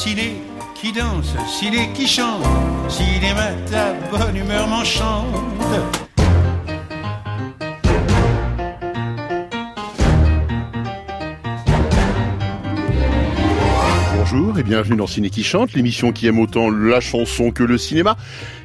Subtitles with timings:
[0.00, 0.40] ciné
[0.74, 2.42] qui danse, ciné qui chante,
[2.88, 5.99] cinéma ta bonne humeur m'enchante.
[14.60, 18.18] Et bienvenue dans Ciné qui chante, l'émission qui aime autant la chanson que le cinéma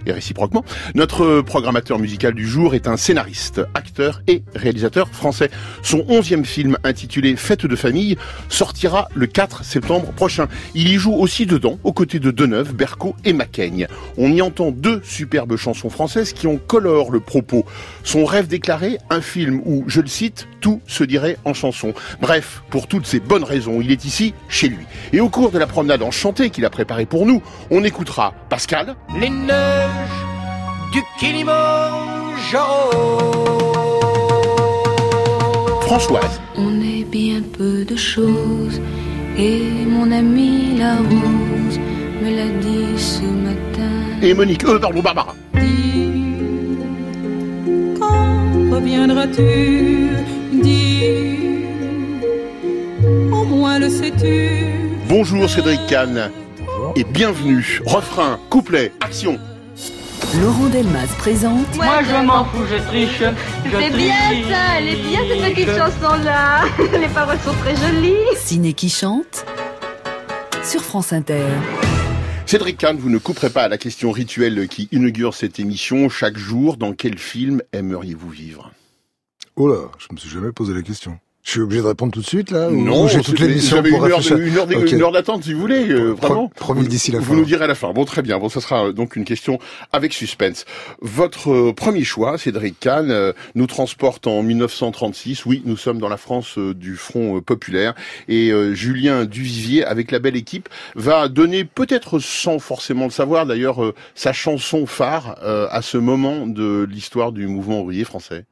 [0.06, 0.66] et réciproquement.
[0.94, 5.50] Notre programmateur musical du jour est un scénariste, acteur et réalisateur français.
[5.84, 8.18] Son onzième film intitulé Fête de famille
[8.50, 10.48] sortira le 4 septembre prochain.
[10.74, 13.88] Il y joue aussi dedans, aux côtés de Deneuve, Berco et Macaigne.
[14.18, 17.66] On y entend deux superbes chansons françaises qui ont colore le propos.
[18.04, 21.94] Son rêve déclaré, un film où, je le cite, tout se dirait en chanson.
[22.20, 24.84] Bref, pour toutes ces bonnes raisons, il est ici, chez lui.
[25.14, 28.96] Et au cours de la promenade enchantée qu'il a préparée pour nous, on écoutera Pascal.
[29.22, 30.26] Les neiges
[30.92, 32.90] du Kilimanjaro.
[35.82, 36.42] Françoise.
[36.58, 38.82] On est bien peu de choses
[39.38, 41.80] et mon ami la rose
[42.24, 43.92] me l'a dit ce matin.
[44.24, 45.36] Et Monique, euh, pardon, Barbara.
[45.54, 46.10] Dis,
[48.00, 50.10] quand reviendras-tu
[50.62, 51.04] Dis,
[53.32, 54.50] au moins le sais-tu.
[55.10, 56.30] Bonjour Cédric Kahn.
[56.96, 57.82] Et bienvenue.
[57.86, 59.38] Refrain, couplet, action.
[60.42, 63.20] Laurent Delmas présente Moi je m'en fous, je triche.
[63.66, 64.16] Je C'est bien
[64.50, 66.62] ça, elle est bien cette petite Je- chanson-là.
[67.00, 68.16] Les paroles sont très jolies.
[68.38, 69.46] Ciné qui chante
[70.64, 71.44] sur France Inter.
[72.46, 76.10] Cédric Kahn, vous ne couperez pas à la question rituelle qui inaugure cette émission.
[76.10, 78.72] Chaque jour, dans quel film aimeriez-vous vivre?
[79.58, 81.18] Oh là, je me suis jamais posé la question.
[81.44, 83.80] Je suis obligé de répondre tout de suite là Non, j'ai toute c'est- l'émission vous
[83.82, 84.12] avez pour une
[85.00, 86.50] heure, une d'attente si vous voulez, euh, vraiment.
[86.56, 87.36] promis d'ici la Vous fin.
[87.36, 87.94] nous direz à la fin.
[87.94, 88.40] Bon, très bien.
[88.40, 89.60] Bon, ce sera euh, donc une question
[89.94, 90.66] avec suspense.
[91.02, 95.46] Votre euh, premier choix, Cédric Kahn, euh, nous transporte en 1936.
[95.46, 97.94] Oui, nous sommes dans la France du Front populaire.
[98.28, 103.94] Et Julien Duvivier, avec la belle équipe, va donner, peut-être sans forcément le savoir d'ailleurs,
[104.16, 108.46] sa chanson phare à ce moment de l'histoire du mouvement ouvrier français.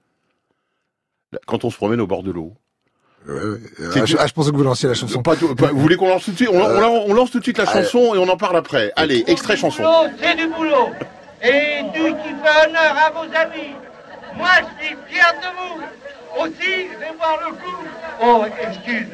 [1.46, 2.54] Quand on se promène au bord de l'eau.
[3.28, 3.58] Ouais, ouais.
[3.94, 5.22] C'est Ah, je, ah, je pensais que vous lanciez la chanson.
[5.22, 6.50] Pas tout- pas- vous voulez qu'on lance tout de suite?
[6.52, 8.92] On, on- on- on lance tout de suite la chanson et on en parle après.
[8.98, 9.84] Allez, extrait chanson.
[10.22, 10.90] c'est du boulot.
[11.42, 13.76] Et du qui fait honneur à vos amis.
[14.36, 15.84] Moi, je suis fier de vous.
[16.42, 17.84] Aussi, je vais voir le coup.
[18.24, 19.08] Oh, excuse.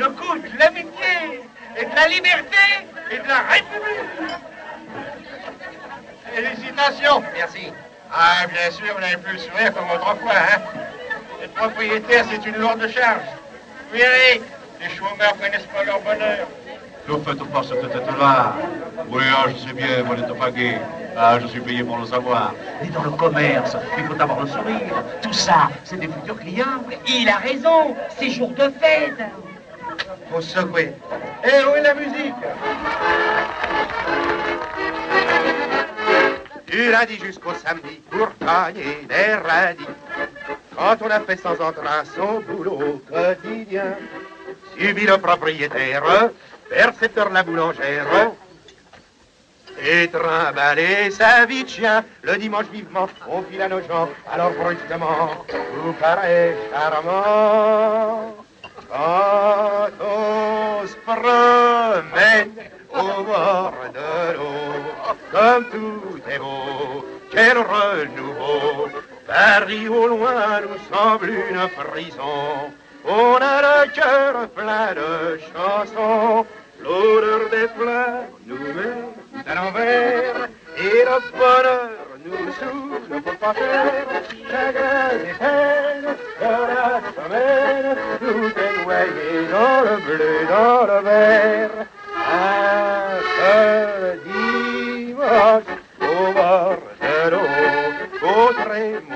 [0.00, 1.42] Le coup de l'amitié
[1.76, 2.64] et de la liberté
[3.12, 4.34] et de la République.
[6.34, 7.22] Félicitations.
[7.36, 7.72] Merci.
[8.12, 10.60] Ah, bien sûr, vous n'avez plus le sourire comme autrefois, hein.
[11.44, 13.20] Être propriétaire, c'est une lourde charge.
[13.92, 14.40] Verrez,
[14.80, 16.48] les chômeurs connaissent pas leur bonheur.
[17.06, 18.54] Ne faites pas cette tête-là.
[19.10, 20.80] Oui, ah, je sais bien, vous n'êtes pas gay.
[21.14, 22.54] Ah, je suis payé pour le savoir.
[22.80, 25.04] Mais dans le commerce, il faut avoir le sourire.
[25.20, 26.82] Tout ça, c'est des futurs clients.
[27.06, 29.22] Il a raison, c'est jour de fête.
[30.32, 30.94] Faut secouer.
[31.44, 32.34] Et où est la musique?
[36.68, 39.84] Du lundi jusqu'au samedi, pour gagner des radis.
[40.76, 43.96] Quand on a fait sans entrain son boulot quotidien,
[44.76, 46.30] subit le propriétaire,
[46.68, 48.32] percepteur la boulangère,
[49.82, 52.04] et trimballer sa vie de chien.
[52.22, 54.08] Le dimanche vivement on file à nos gens.
[54.30, 55.44] Alors brusquement
[55.82, 58.34] vous paraît charmant.
[58.88, 62.52] Quand on se promène
[62.90, 64.84] au bord de l'eau
[65.32, 68.83] comme tout est beau quel renouveau
[69.26, 72.72] Paris au loin nous semble une prison.
[73.06, 76.46] On a le cœur plein de chansons.
[76.82, 80.48] L'odeur des fleurs nous met à l'envers.
[80.76, 81.90] Et le bonheur
[82.24, 84.06] nous souffle pour pas faire.
[84.50, 91.70] Chagrin et peine de la semaine tout est dans le bleu, dans le vert.
[92.16, 95.70] Un seul dimanche
[96.00, 97.48] au bord de l'eau,
[98.22, 99.13] au trémolo,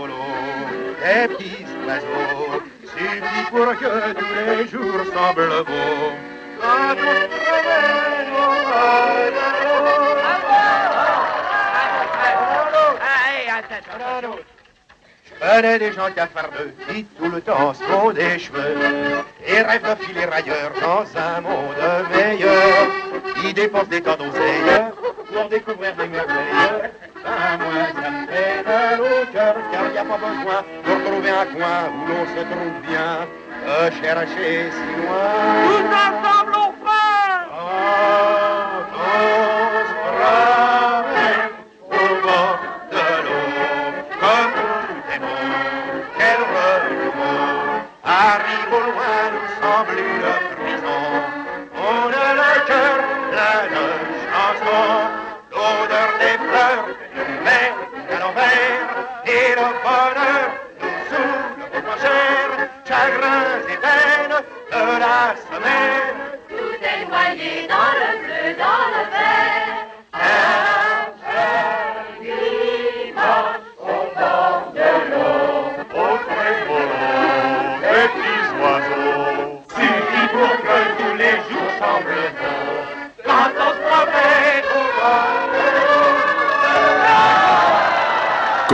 [1.19, 6.13] des petits oiseaux suffit pour que tous les jours semblent beaux.
[6.61, 9.39] Quand on se promène au bord.
[15.25, 18.77] Je connais des gens cafardeux qui tout le temps se font des cheveux
[19.47, 22.89] et rêvent de filer ailleurs dans un monde meilleur.
[23.45, 24.63] Ils dépensent des temps d'oseille
[25.39, 26.91] pour découvrir des merveilles.
[27.25, 30.93] Ben, moi, ça me fait mal au cœur car il n'y a pas besoin de
[31.05, 33.13] trouver un coin où l'on se trouve bien.
[33.67, 35.31] De chercher si loin.
[35.67, 37.41] Tous ensemble on fait
[38.95, 41.53] Quand on se promène
[41.91, 42.61] au bord
[42.93, 43.49] de l'eau,
[44.21, 44.53] comme
[44.89, 45.43] tout est beau,
[46.19, 47.39] quel renouveau.
[48.05, 51.03] Arrive au loin, nous semble une prison.
[51.77, 52.97] On a le cœur
[53.31, 53.85] plein de
[54.71, 55.08] baignés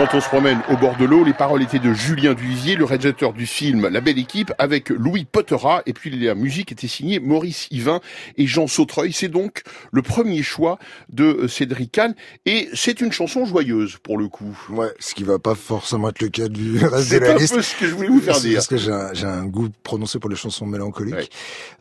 [0.05, 2.85] Quand on se promène au bord de l'eau, les paroles étaient de Julien Duvivier, le
[2.85, 7.21] réalisateur du film La Belle Équipe, avec Louis Pottera, et puis la musique était signée
[7.21, 8.03] Maurice Yvain
[8.37, 9.15] et Jean Sautreuil.
[9.15, 9.63] C'est donc
[9.93, 10.79] le premier choix
[11.11, 12.15] de Cédric Kahn,
[12.45, 14.55] et c'est une chanson joyeuse pour le coup.
[14.69, 17.39] Ouais, ce qui va pas forcément être le cas du reste de la C'est un
[17.39, 17.55] liste.
[17.55, 18.57] peu ce que je voulais vous faire dire.
[18.57, 21.31] Parce que j'ai un, goût prononcé pour les chansons mélancoliques.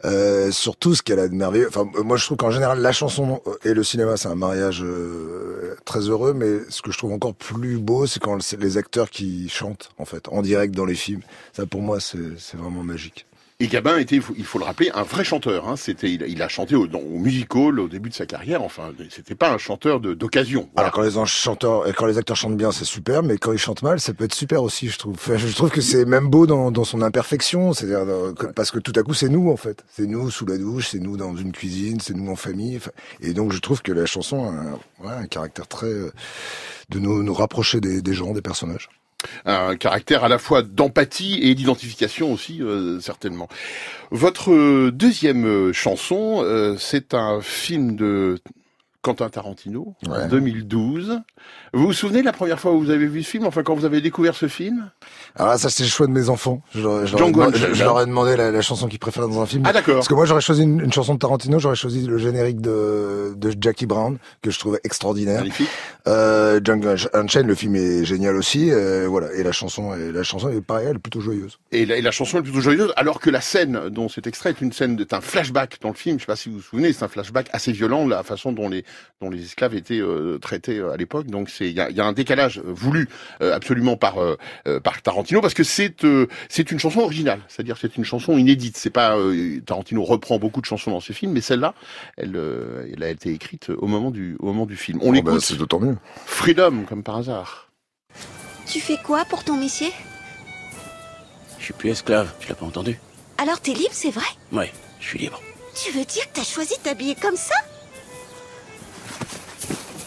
[0.06, 1.68] Euh, surtout, ce qu'elle a de merveilleux.
[1.68, 4.82] Enfin, euh, moi, je trouve qu'en général, la chanson et le cinéma, c'est un mariage
[4.82, 6.34] euh, très heureux.
[6.34, 10.06] Mais ce que je trouve encore plus beau, c'est quand les acteurs qui chantent, en
[10.06, 11.22] fait, en direct dans les films.
[11.52, 12.18] Ça, pour moi, c'est
[12.58, 13.26] vraiment magique.
[13.60, 15.70] Et Gabin était, il faut- il faut le rappeler, un vrai chanteur.
[15.70, 15.76] Hein.
[15.78, 18.26] C'était, il, a- il a chanté au, dans, au music hall au début de sa
[18.26, 18.62] carrière.
[18.64, 20.70] Enfin, c'était pas un chanteur d'occasion.
[20.74, 20.88] Voilà.
[20.90, 23.84] Alors quand les chanteurs, quand les acteurs chantent bien, c'est super, mais quand ils chantent
[23.84, 25.14] mal, ça peut être super aussi, je trouve.
[25.14, 28.92] Enfin, je trouve que c'est même beau dans, dans son imperfection, c'est-à-dire parce que tout
[29.00, 31.52] à coup c'est nous en fait, c'est nous sous la douche, c'est nous dans une
[31.54, 34.74] cuisine, c'est nous en famille, Enfin, et donc je trouve que la chanson a un,
[35.08, 36.12] ouais, un caractère très euh,
[36.90, 38.90] de nous, nous rapprocher des, gens, des personnages.
[39.46, 43.48] un caractère à la fois d'empathie et d'identification aussi, euh, certainement.
[44.12, 48.40] Votre deuxième euh, chanson, euh, c'est un film de
[49.04, 50.28] Quentin Tarantino, en Ouais.
[50.30, 51.20] 2012.
[51.74, 53.76] Vous vous souvenez de la première fois où vous avez vu ce film, enfin quand
[53.76, 54.90] vous avez découvert ce film?
[55.36, 56.62] Alors là, ça c'est le choix de mes enfants.
[56.74, 59.64] Je, je Django je- leur ai demandé la, la chanson qu'ils préfèrent dans un film.
[59.68, 59.96] Ah d'accord.
[59.96, 63.34] Parce que moi j'aurais choisi une, une chanson de Tarantino, j'aurais choisi le générique de,
[63.36, 65.40] de Jackie Brown que je trouvais extraordinaire.
[65.40, 65.70] Magnifique.
[66.08, 68.72] Euh, Django Unchained, le film est génial aussi.
[68.72, 71.60] euh, voilà, et la chanson, la chanson est pareil, elle est plutôt joyeuse.
[71.74, 74.52] Et la, et la chanson est plutôt joyeuse, alors que la scène dont c'est extrait
[74.52, 76.18] est une scène, est un flashback dans le film.
[76.20, 78.70] Je sais pas si vous vous souvenez, c'est un flashback assez violent, la façon dont
[78.70, 78.86] les
[79.22, 81.28] dont les esclaves étaient euh, traités euh, à l'époque.
[81.28, 83.08] Donc c'est il y a, il y a un décalage voulu
[83.42, 84.16] euh, absolument par
[84.84, 88.78] par Tarantino parce que c'est euh, c'est une chanson originale, c'est-à-dire c'est une chanson inédite.
[88.78, 91.74] C'est pas euh, Tarantino reprend beaucoup de chansons dans ses films, mais celle-là,
[92.18, 95.00] elle euh, elle a été écrite au moment du au moment du film.
[95.02, 95.42] On Oh, bah, l'écoute.
[95.42, 95.98] c'est d'autant mieux.
[96.26, 97.70] Freedom comme par hasard.
[98.66, 99.92] Tu fais quoi pour ton métier?
[101.60, 103.00] Je suis plus esclave, tu l'as pas entendu?
[103.38, 104.26] Alors t'es libre, c'est vrai?
[104.52, 105.42] Ouais, je suis libre.
[105.76, 107.56] Tu veux dire que t'as choisi de t'habiller comme ça?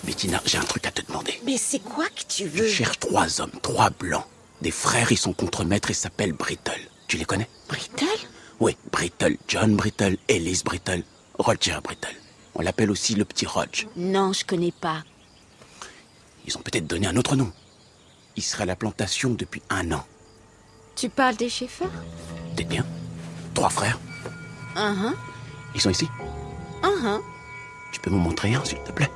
[0.06, 1.40] Bettina, j'ai un truc à te demander.
[1.44, 4.24] Mais c'est quoi que tu Je veux cherche trois hommes, trois blancs.
[4.62, 6.80] Des frères, ils sont contre-maîtres et s'appellent Brittle.
[7.08, 7.48] Tu les connais?
[7.68, 8.06] Brittle?
[8.60, 9.36] Oui, Brittle.
[9.48, 11.02] John Brittle, Ellis Brittle,
[11.38, 12.14] Roger Brittle.
[12.54, 13.88] On l'appelle aussi le petit Roger.
[13.96, 15.02] Non, je connais pas.
[16.46, 17.52] Ils ont peut-être donné un autre nom.
[18.36, 20.04] Il serait à la plantation depuis un an.
[20.94, 21.90] Tu parles des chauffeurs
[22.54, 22.86] T'es bien
[23.54, 23.98] Trois frères.
[24.76, 25.12] Uh
[25.74, 26.08] Ils sont ici.
[26.82, 26.88] -huh.
[26.88, 27.20] Uh -huh.
[27.92, 29.10] Tu peux me montrer un, s'il te plaît?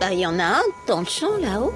[0.00, 1.74] Bah, il y en a un dans le champ là-haut.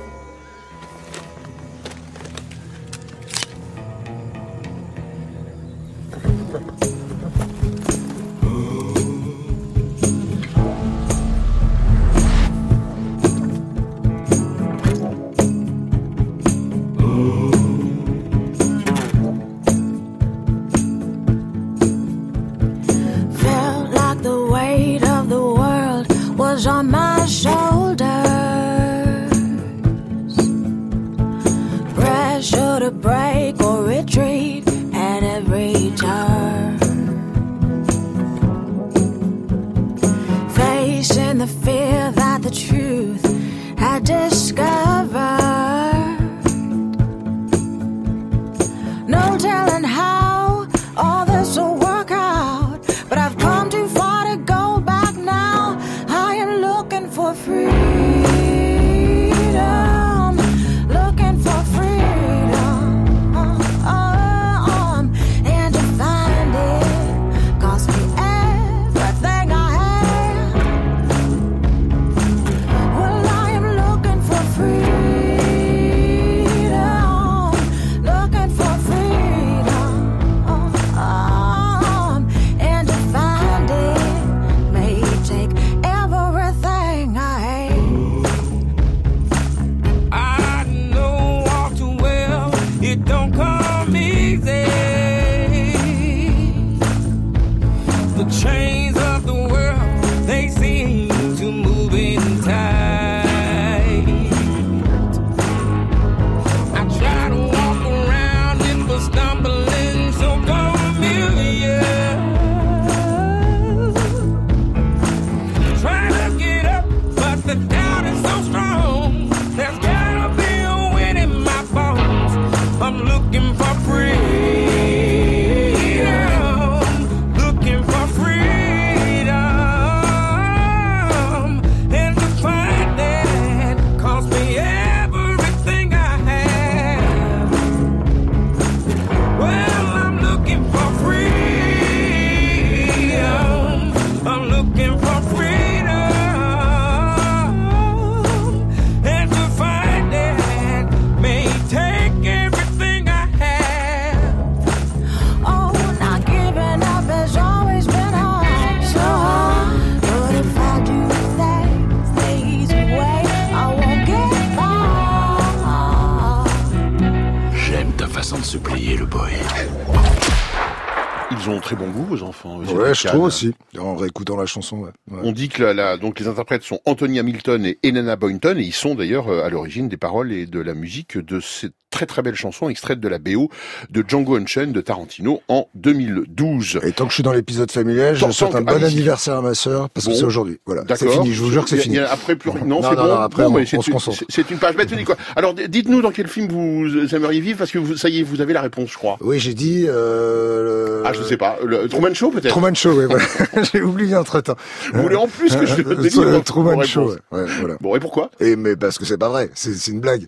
[173.05, 173.55] Je trouve aussi.
[173.79, 174.87] En réécoutant la chanson.
[175.15, 175.21] Ouais.
[175.29, 178.63] On dit que la, la- donc les interprètes sont Anthony Hamilton et Elena Boynton et
[178.63, 182.07] ils sont d'ailleurs euh, à l'origine des paroles et de la musique de cette très
[182.07, 183.51] très belle chanson extraite de la BO
[183.91, 186.81] de Django Unchained de Tarantino en 2012.
[186.83, 189.55] Et tant que je suis dans l'épisode familial, je souhaite un bon anniversaire à ma
[189.55, 190.59] sœur, parce que c'est aujourd'hui.
[190.67, 191.99] Voilà, c'est fini, je vous jure que c'est fini.
[191.99, 192.63] après plus rien.
[192.65, 193.05] Non, Non, c'est bon.
[193.05, 194.19] non, après, Bon, c'est une- concentre.
[194.19, 195.17] c'est- C'est une page bête, quoi.
[195.37, 198.41] Alors dites-nous dans quel film vous aimeriez vivre parce que vous, ça y est, vous
[198.41, 199.17] avez la réponse, je crois.
[199.21, 199.85] Oui, j'ai dit...
[199.87, 201.59] Euh, le- Ah, je sais pas.
[201.65, 202.49] Le Truman Show peut-être.
[202.49, 203.25] Truman Show, oui, voilà.
[203.73, 204.57] j'ai oublié entre temps.
[205.05, 207.77] Voulez en plus que je Euh, délivre le votre Truman Show, ouais, voilà.
[207.81, 208.31] Bon, et pourquoi?
[208.41, 210.27] Et mais parce que c'est pas vrai, c'est une blague.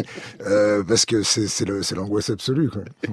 [0.46, 2.68] euh, parce que c'est le- l'angoisse absolue.
[2.70, 2.82] Quoi.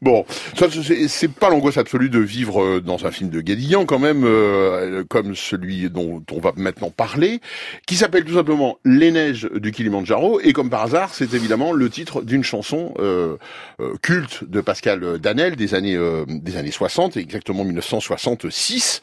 [0.00, 0.24] Bon,
[0.58, 4.22] ça c'est- pas l'angoisse absolue de vivre euh, dans un film de Guédillan quand même,
[4.24, 7.42] euh, comme celui dont on va maintenant parler,
[7.86, 11.90] qui s'appelle tout simplement Les neiges du Kilimandjaro, et comme par hasard, c'est évidemment le
[11.90, 13.36] titre d'une chanson euh,
[13.80, 19.02] euh, culte de Pascal Danel des années euh, des années 60, exactement 1966.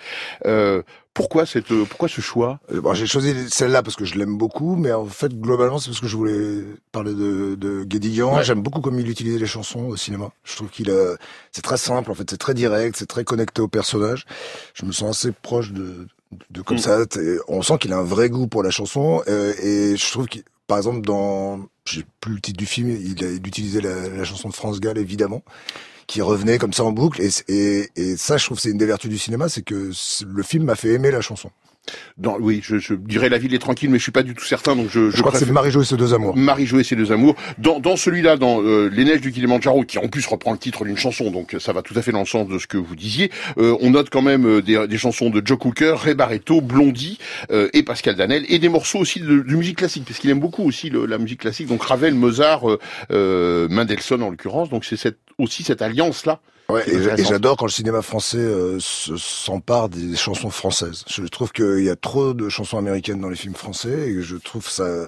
[1.10, 2.60] Euh, pourquoi cette euh, pourquoi ce choix?
[2.72, 5.90] Euh, Bon, j'ai choisi celle-là parce que je l'aime beaucoup, mais en fait, globalement, c'est
[5.90, 8.38] parce que je voulais parler de, de Guédiguian.
[8.38, 8.44] Ouais.
[8.44, 10.32] J'aime beaucoup comme il utilisait les chansons au cinéma.
[10.44, 11.16] Je trouve qu'il a,
[11.52, 14.26] c'est très simple, en fait, c'est très direct, c'est très connecté au personnage.
[14.74, 16.08] Je me sens assez proche de,
[16.52, 16.82] de comme Mm.
[16.82, 17.00] ça.
[17.48, 20.44] On sent qu'il a un vrai goût pour la chanson, euh, et je trouve qu'il,
[20.68, 24.24] par exemple, dans, j'ai plus le titre du film, il, a, il utilisait la, la
[24.24, 25.44] chanson de France Gall, évidemment
[26.10, 27.22] qui revenait comme ça en boucle.
[27.22, 29.92] Et, et, ça je trouve c'est une des vertus du cinéma c'est que
[30.26, 31.52] le film m'a fait aimer la chanson
[32.18, 34.44] Dans, oui, je, je dirais La ville est tranquille, mais je suis pas du tout
[34.46, 36.96] certain, donc je, je, crois que c'est Marie-Jo et ses deux amours Marie-Jo et ses
[36.96, 37.36] deux amours.
[37.58, 40.84] Dans, dans celui-là, dans euh, Les Neiges du Kilimandjaro, qui en plus reprend le titre
[40.86, 42.96] d'une chanson, donc ça va tout à fait dans le sens de ce que vous
[42.96, 46.62] disiez, euh, on note quand même euh, des, des chansons de Joe Cooker, Ray Barretto,
[46.62, 47.20] Blondie
[47.52, 50.40] euh, et Pascal Danel, et des morceaux aussi de, de musique classique, parce qu'il aime
[50.40, 52.80] beaucoup aussi le- la musique classique, donc Ravel, Mozart, euh,
[53.12, 56.40] euh, Mendelssohn en l'occurrence, donc c'est cette, aussi cette alliance-là.
[56.70, 61.04] Ouais, qui est et, j'adore quand le cinéma français euh, se- s'empare des chansons françaises.
[61.10, 64.36] Je trouve qu'il y a trop de chansons américaines dans les films français et je
[64.36, 65.08] trouve ça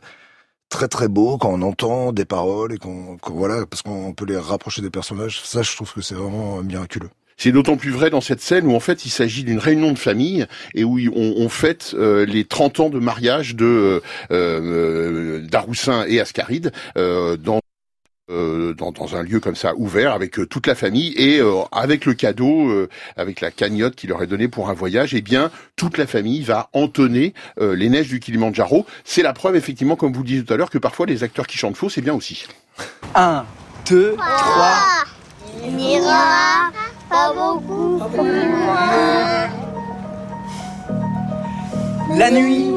[0.69, 4.25] très très beau quand on entend des paroles et qu'on qu'on- voilà parce qu'on peut
[4.25, 5.41] les rapprocher des personnages.
[5.43, 7.09] Ça, je trouve que c'est vraiment miraculeux.
[7.37, 9.97] C'est d'autant plus vrai dans cette scène où en fait il s'agit d'une réunion de
[9.99, 14.01] famille et où on, on fête euh, les 30 ans de mariage de euh,
[14.31, 17.59] euh, d'Aroussin et Ascaride euh, dans
[18.31, 21.61] euh, dans, dans un lieu comme ça ouvert avec euh, toute la famille et euh,
[21.71, 25.21] avec le cadeau, euh, avec la cagnotte qu'il leur est donnée pour un voyage, eh
[25.21, 28.85] bien toute la famille va entonner euh, les neiges du Kilimandjaro.
[29.03, 31.47] C'est la preuve effectivement, comme vous le disiez tout à l'heure, que parfois les acteurs
[31.47, 32.45] qui chantent faux, c'est bien aussi.
[33.15, 33.45] 1,
[33.89, 34.25] 2, 3.
[35.63, 36.71] Il n'ira
[37.09, 39.49] pas beaucoup plus loin.
[42.17, 42.71] La nuit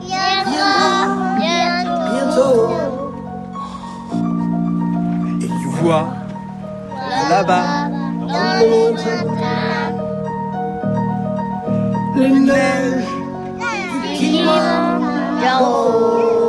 [0.00, 1.32] Viendra
[2.10, 2.68] bientôt.
[2.68, 2.91] Tu
[5.82, 6.06] vois
[7.28, 7.62] là-bas
[8.20, 9.92] Dans les matins,
[12.16, 13.04] les neiges
[14.16, 16.41] qui montent là-haut.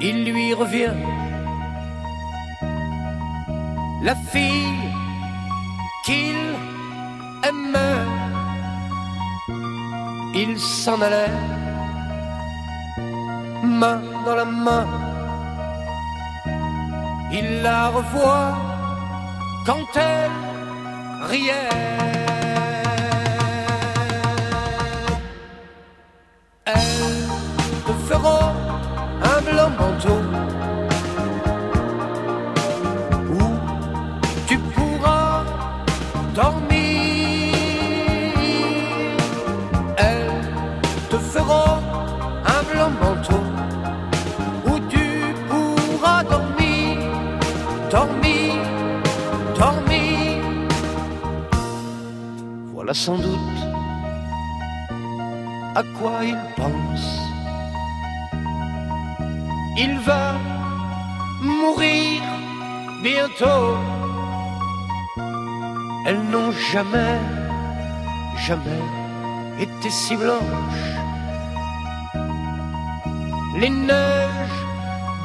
[0.00, 0.94] Il lui revient
[4.02, 4.90] la fille
[6.04, 6.36] qu'il
[7.48, 8.04] aimait.
[10.36, 11.34] Il s'en allait,
[13.64, 14.86] main dans la main.
[17.32, 18.56] Il la revoit
[19.66, 20.30] quand elle
[21.30, 22.23] riait.
[52.94, 53.60] Sans doute
[55.74, 57.18] à quoi il pense.
[59.76, 60.38] Il va
[61.42, 62.22] mourir
[63.02, 63.76] bientôt.
[66.06, 67.18] Elles n'ont jamais,
[68.46, 68.84] jamais
[69.58, 70.94] été si blanches.
[73.58, 74.62] Les neiges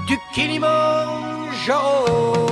[0.07, 2.49] du Kilimanjaro.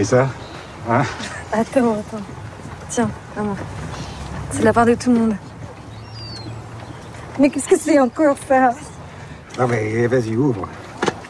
[0.00, 0.28] Appris ça
[0.88, 1.02] Hein
[1.52, 2.24] Attends, attends.
[2.88, 3.54] Tiens, maman.
[4.50, 5.36] C'est de la part de tout le monde.
[7.38, 8.70] Mais qu'est-ce que c'est encore ça
[9.58, 10.66] Non mais vas-y, ouvre.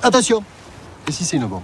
[0.00, 0.44] Attention
[1.08, 1.62] Et si c'est une bombe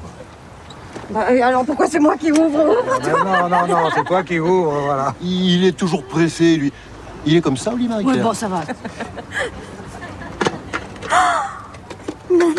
[1.11, 3.25] Bah, alors pourquoi c'est moi qui ouvre Ouvre, toi.
[3.25, 5.15] Non, non, non, c'est toi qui ouvre, voilà.
[5.23, 6.73] Il est toujours pressé, lui.
[7.25, 8.63] Il est comme ça, Oli Marie Ouais, bon, ça va.
[12.29, 12.55] Dieu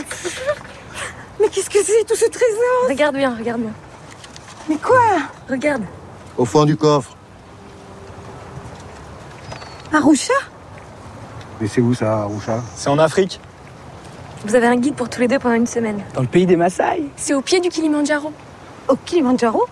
[1.40, 3.74] Mais qu'est-ce que c'est tout ce trésor Regarde bien, regarde bien.
[4.70, 5.00] Mais quoi
[5.50, 5.84] Regarde.
[6.38, 7.16] Au fond du coffre.
[9.94, 10.34] Arusha
[11.62, 13.40] Mais c'est où ça, Arusha C'est en Afrique.
[14.46, 16.02] Vous avez un guide pour tous les deux pendant une semaine.
[16.14, 17.10] Dans le pays des Maasai.
[17.16, 18.32] C'est au pied du Kilimandjaro.
[18.88, 19.66] Au Kilimandjaro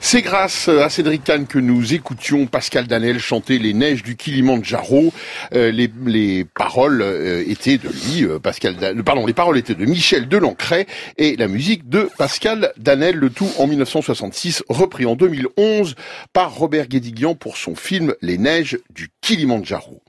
[0.00, 5.12] C'est grâce à Cédric Kahn que nous écoutions Pascal Danel chanter Les neiges du Kilimandjaro.
[5.54, 9.74] Euh, les, les paroles euh, étaient de lui, euh, Pascal Dan- pardon, les paroles étaient
[9.74, 10.86] de Michel Delancret
[11.18, 15.96] et la musique de Pascal Danel, le tout en 1966, repris en 2011
[16.32, 20.02] par Robert Guédiguian pour son film Les neiges du Kilimandjaro.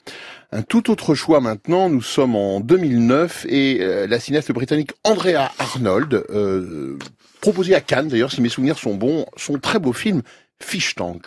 [0.52, 5.52] Un tout autre choix maintenant, nous sommes en 2009 et euh, la cinéaste britannique Andrea
[5.60, 6.98] Arnold, euh,
[7.42, 10.22] proposée à Cannes d'ailleurs, si mes souvenirs sont bons, son très beau film
[10.62, 11.26] Fish Tank.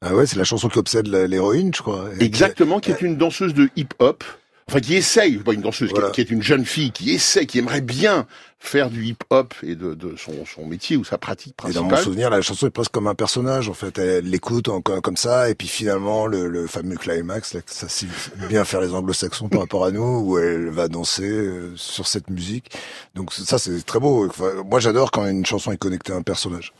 [0.00, 2.08] Ah ouais, c'est la chanson qui obsède l'héroïne, je crois.
[2.18, 4.24] Exactement, qui est une danseuse de hip-hop.
[4.68, 7.46] Enfin, qui essaye, pas une danseuse, qui est- qui, est une jeune fille, qui essaie,
[7.46, 8.26] qui aimerait bien
[8.64, 11.98] faire du hip-hop et de, de son, son métier ou sa pratique Et dans principale.
[11.98, 13.98] mon souvenir, la chanson est presque comme un personnage, en fait.
[13.98, 14.68] Elle l'écoute
[15.02, 18.06] comme ça, et puis finalement, le, le fameux climax, là, ça sait
[18.48, 22.30] bien faire les anglo-saxons par rapport à nous, où elle va danser euh, sur cette
[22.30, 22.70] musique.
[23.16, 24.26] Donc ça, c'est très beau.
[24.28, 26.72] Enfin, moi, j'adore quand une chanson est connectée à un personnage.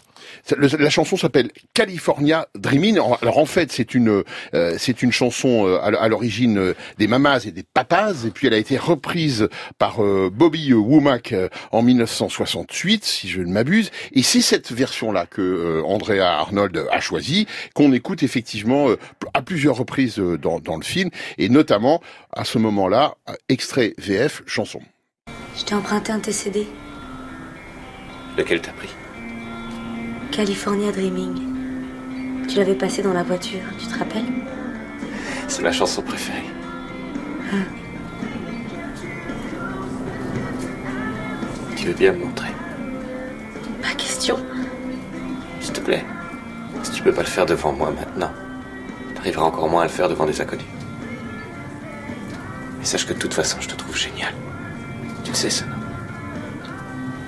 [0.56, 2.96] Le- La chanson s'appelle California Dreamin'.
[3.22, 4.22] Alors en fait, c'est une
[4.54, 8.46] euh, c'est une chanson euh, à l'origine euh, des mamas et des papas, et puis
[8.46, 13.90] elle a été reprise par euh, Bobby Womack euh, en 1968, si je ne m'abuse.
[14.12, 18.98] Et c'est cette version-là que euh, Andrea Arnold a choisie, qu'on écoute effectivement euh,
[19.34, 22.00] à plusieurs reprises euh, dans, dans le film, et notamment
[22.32, 23.14] à ce moment-là,
[23.48, 24.80] extrait VF chanson.
[25.56, 26.66] Je t'ai emprunté un TCD,
[28.38, 28.88] Lequel t'as pris?
[30.32, 32.46] California Dreaming.
[32.48, 34.24] Tu l'avais passé dans la voiture, tu te rappelles?
[35.46, 36.46] C'est ma chanson préférée.
[41.76, 42.48] Tu veux bien me montrer?
[43.82, 44.38] Pas question.
[45.60, 46.04] S'il te plaît.
[46.82, 48.32] Si tu peux pas le faire devant moi maintenant,
[49.14, 50.64] t'arriveras encore moins à le faire devant des inconnus.
[52.78, 54.32] Mais sache que de toute façon, je te trouve génial.
[55.24, 55.76] Tu le sais, ça, non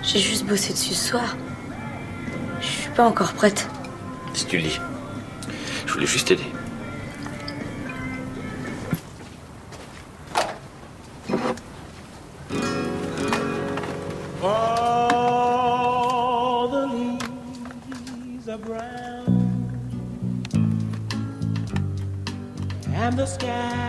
[0.03, 1.37] J'ai juste bossé dessus ce soir.
[2.95, 3.69] Je suis pas encore prête.
[4.35, 4.81] Si tu le lis.
[5.85, 6.45] Je voulais juste t'aider.
[23.27, 23.84] Sky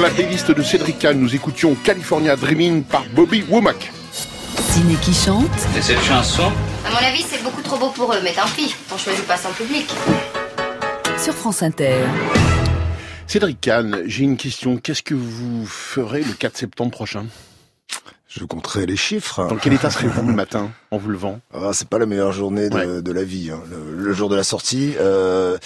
[0.00, 3.92] Sur la playlist de Cédric Kahn, nous écoutions California Dreaming par Bobby Womack.
[4.58, 5.44] Ciné qui chante.
[5.76, 6.50] Et cette chanson
[6.86, 9.36] À mon avis, c'est beaucoup trop beau pour eux, mais tant pis, on choisit pas
[9.36, 9.90] son public.
[11.18, 11.98] Sur France Inter.
[13.26, 14.78] Cédric Kahn, j'ai une question.
[14.78, 17.26] Qu'est-ce que vous ferez le 4 septembre prochain?
[18.32, 19.44] Je compterai les chiffres.
[19.48, 21.40] Dans quel état serez-vous le matin en vous levant?
[21.52, 23.50] Ah, c'est pas la meilleure journée de, de la vie.
[23.52, 23.60] hein.
[23.68, 24.94] Le, le jour de la sortie.
[25.00, 25.58] Euh...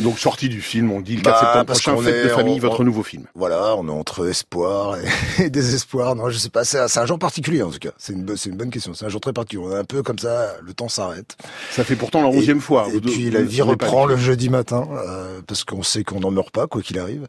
[0.00, 2.34] Donc sortie du film, on dit le 4 bah, septembre parce prochain, fête de est-
[2.34, 3.24] famille, on- votre nouveau film.
[3.34, 5.04] Voilà, on est entre espoir et,
[5.44, 6.14] et désespoir.
[6.16, 6.64] Non, je sais pas.
[6.64, 7.90] C'est un, un jour particulier en tout cas.
[7.98, 8.94] C'est une, une bonne question.
[8.94, 9.62] C'est un jour très particulier.
[9.66, 10.54] On est un peu comme ça.
[10.62, 11.36] Le temps s'arrête.
[11.70, 12.88] Ça fait pourtant la onzième fois.
[12.94, 16.50] Et puis la vie reprend le jeudi matin euh, parce qu'on sait qu'on n'en meurt
[16.50, 17.26] pas quoi qu'il arrive.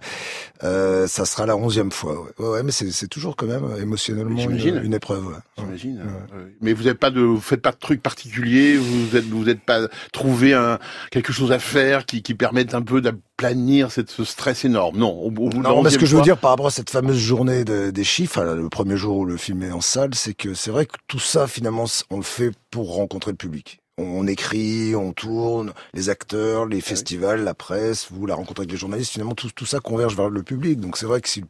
[0.63, 2.13] Euh, ça sera la onzième fois.
[2.13, 4.35] Ouais, ouais, ouais, mais c'est c'est toujours quand même émotionnellement
[4.69, 5.25] une, épreuve.
[5.27, 5.33] ouais.
[5.57, 6.03] J'imagine.
[6.33, 8.77] euh, Mais vous n'avez pas de, vous faites pas de trucs particuliers.
[8.77, 10.79] Vous êtes, vous êtes pas trouvé un
[11.11, 14.97] quelque chose à faire qui, qui permette un peu d'aplanir cette, ce stress énorme.
[14.97, 15.11] Non.
[15.11, 17.63] Au, au Non, mais ce que je veux dire par rapport à cette fameuse journée
[17.63, 20.71] de- des chiffres, le premier jour où le film est en salle, c'est que c'est
[20.71, 23.79] vrai que tout ça, finalement, on le fait pour rencontrer le public.
[23.97, 28.77] On, écrit, on tourne, les acteurs, les festivals, la presse, vous, la rencontre avec les
[28.77, 30.79] journalistes, finalement, tout, tout ça converge vers le public.
[30.79, 31.47] Donc c'est vrai que si le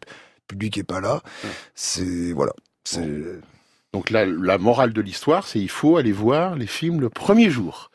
[0.48, 1.22] public est pas là,
[1.76, 2.52] c'est voilà.
[3.94, 7.50] Donc là, la morale de l'histoire, c'est il faut aller voir les films le premier
[7.50, 7.90] jour.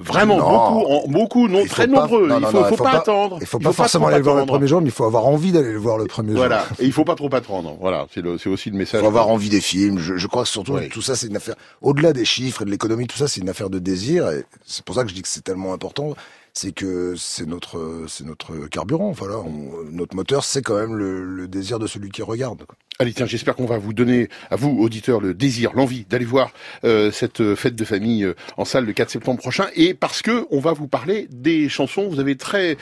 [0.00, 1.08] Vraiment, Non.
[1.08, 2.28] beaucoup, non, très pas- nombreux.
[2.28, 3.38] non, il faut, faut pas, attendre.
[3.40, 4.92] Il faut Il pas faut forcément trop aller le voir le premier jour, mais il
[4.92, 6.58] faut avoir envie d'aller le voir le premier Voilà.
[6.68, 6.76] jour.
[6.78, 7.76] Et il faut pas trop attendre.
[7.80, 8.06] Voilà.
[8.12, 9.00] C'est aussi le message.
[9.00, 9.98] Il faut avoir envie des films.
[9.98, 10.88] Je, je crois que surtout Oui.
[10.88, 11.56] tout ça, c'est une affaire.
[11.82, 14.28] Au-delà des chiffres et de l'économie, tout ça, c'est une affaire de désir.
[14.30, 16.14] Et c'est pour ça que je dis que c'est tellement important.
[16.52, 19.10] C'est que c'est notre, c'est notre carburant.
[19.10, 22.64] Voilà, on- notre moteur, c'est quand même le, le désir de celui qui regarde.
[22.66, 22.76] quoi.
[23.00, 26.50] Allez, tiens, j'espère qu'on va vous donner, à vous, auditeurs, le désir, l'envie d'aller voir
[26.82, 29.66] euh, cette euh, fête de famille euh, en salle le 4 septembre prochain.
[29.76, 32.76] Et parce que on va vous parler des chansons, vous avez très,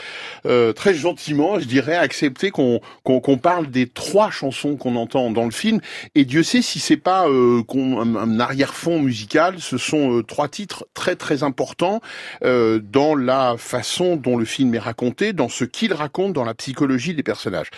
[0.46, 5.31] euh, très gentiment, je dirais, accepté qu'on qu'on qu'on parle des trois chansons qu'on entend
[5.31, 5.83] dans le film.
[6.14, 9.57] Et Dieu sait si c'est pas euh, un, un arrière-fond musical.
[9.59, 12.00] Ce sont trois titres très très importants
[12.40, 17.12] dans la façon dont le film est raconté, dans ce qu'il raconte, dans la psychologie
[17.12, 17.68] des personnages.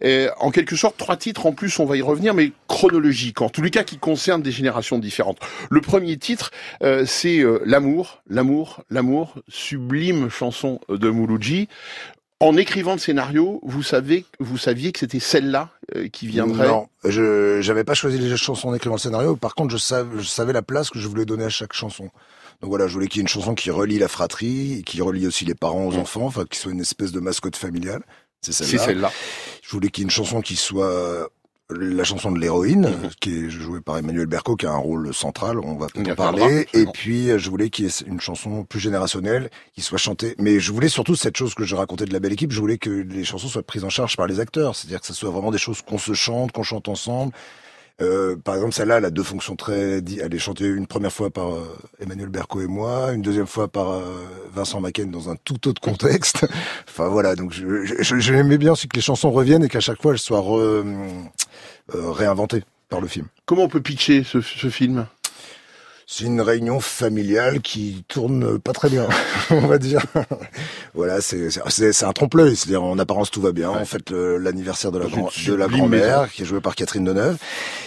[0.00, 3.48] Et, en quelque sorte, trois titres en plus, on va y revenir, mais chronologiques, en
[3.48, 5.38] tous les cas qui concernent des générations différentes.
[5.70, 11.68] Le premier titre, euh, c'est euh, L'amour, l'amour, l'amour, sublime chanson de Mouloudji.
[12.40, 16.68] En écrivant le scénario, vous savez, vous saviez que c'était celle-là euh, qui viendrait?
[16.68, 19.34] Non, je j'avais pas choisi les chansons en écrivant le scénario.
[19.34, 22.10] Par contre, je savais, je savais la place que je voulais donner à chaque chanson.
[22.60, 25.26] Donc voilà, je voulais qu'il y ait une chanson qui relie la fratrie, qui relie
[25.26, 28.02] aussi les parents aux enfants, enfin qui soit une espèce de mascotte familiale.
[28.40, 28.70] C'est celle-là.
[28.70, 29.12] C'est celle-là.
[29.62, 31.28] Je voulais qu'il y ait une chanson qui soit
[31.70, 33.10] la chanson de l'héroïne, Mhm.
[33.20, 36.14] qui est jouée par Emmanuel Berco, qui a un rôle central, on va peut-être en
[36.14, 36.66] parler.
[36.72, 40.34] Et puis, euh, je voulais qu'il y ait une chanson plus générationnelle, qui soit chantée.
[40.38, 42.78] Mais je voulais surtout cette chose que je racontais de la belle équipe, je voulais
[42.78, 44.76] que les chansons soient prises en charge par les acteurs.
[44.76, 47.32] C'est-à-dire que ce soit vraiment des choses qu'on se chante, qu'on chante ensemble.
[48.00, 49.98] Euh, par exemple, celle-là, elle a deux fonctions très.
[50.20, 51.64] Elle est chantée une première fois par euh,
[52.00, 54.02] Emmanuel Berco et moi, une deuxième fois par euh,
[54.52, 56.46] Vincent Macken dans un tout autre contexte.
[56.88, 60.00] enfin voilà, donc je, je, je- bien aussi que les chansons reviennent et qu'à chaque
[60.00, 60.84] fois elles soient re-
[61.92, 63.26] réinventées par le film.
[63.46, 65.06] Comment on peut pitcher ce, ce film?
[66.10, 69.06] C'est une réunion familiale qui tourne pas très bien,
[69.50, 70.00] on va dire.
[70.94, 73.68] voilà, c'est c'est- un trompe-l'œil, c'est-à-dire en apparence tout va bien.
[73.68, 77.36] En fait, le- l'anniversaire de la grand- de grand-mère qui est jouée par Catherine Deneuve.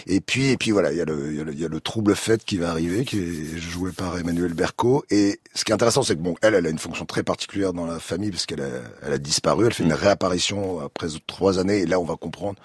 [0.05, 1.67] Et puis et puis voilà, il y a le y a le, il y a
[1.67, 5.03] le trouble fête qui va arriver, qui est joué par Emmanuel Berco.
[5.09, 7.73] Et ce qui est intéressant, c'est que bon, elle, elle a une fonction très particulière
[7.73, 8.69] dans la famille parce qu'elle a,
[9.01, 9.65] elle a disparu.
[9.65, 9.87] Elle fait Mm.
[9.87, 11.79] une réapparition après trois années.
[11.79, 12.59] Et là, on va comprendre.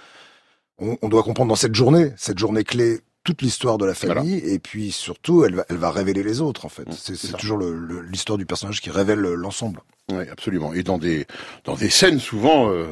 [0.78, 4.36] On, on doit comprendre dans cette journée, cette journée clé, toute l'histoire de la famille,
[4.38, 6.86] et puis surtout, elle va, elle va révéler les autres, en fait.
[6.96, 7.58] C'est c'est toujours
[8.08, 9.80] l'histoire du personnage qui révèle l'ensemble.
[10.12, 10.72] Oui, absolument.
[10.72, 11.26] Et dans des
[11.64, 12.86] dans des scènes souvent euh,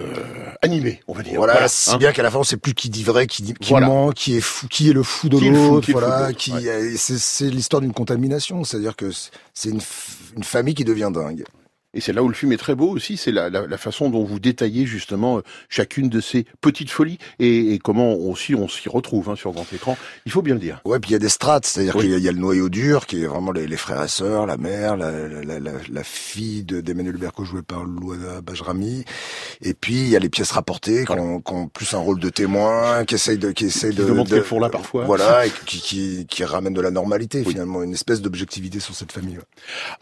[0.00, 0.04] euh,
[0.62, 1.36] animées, on va dire.
[1.36, 1.96] Voilà, si hein.
[1.98, 3.86] bien qu'à la fin, on sait plus qui dit vrai, qui dit, qui Voilà.
[3.86, 6.68] ment, qui est fou, qui est le fou de l'autre, voilà, l'autre, qui, ouais.
[6.68, 9.10] euh, c'est l'histoire d'une contamination, c'est-à-dire que
[9.54, 9.80] c'est- une,
[10.36, 11.44] une famille qui devient dingue.
[11.94, 14.10] Et c'est là où le film est très beau aussi, c'est la, la, la façon
[14.10, 18.68] dont vous détaillez justement euh, chacune de ces petites folies et, et comment aussi on
[18.68, 19.96] s'y retrouve hein, sur grand écran.
[20.26, 20.82] Il faut bien le dire.
[20.84, 22.02] Ouais, puis il y a des strates, c'est-à-dire Oui.
[22.04, 24.44] qu'il y, y a le noyau dur, qui est vraiment les, les frères et sœurs,
[24.44, 25.10] la mère, la,
[25.90, 29.04] la, fille de- d'Emmanuel Berco jouée par Louana Bajrami,
[29.62, 32.20] et puis il y a les pièces rapportées, qui, ont, qui ont plus un rôle
[32.20, 35.04] de témoin, qui essayent de, qui essayent de, de de- le fond là parfois.
[35.06, 39.10] voilà, et qui, qui, qui ramènent de la normalité finalement, une espèce d'objectivité sur cette
[39.12, 39.38] famille.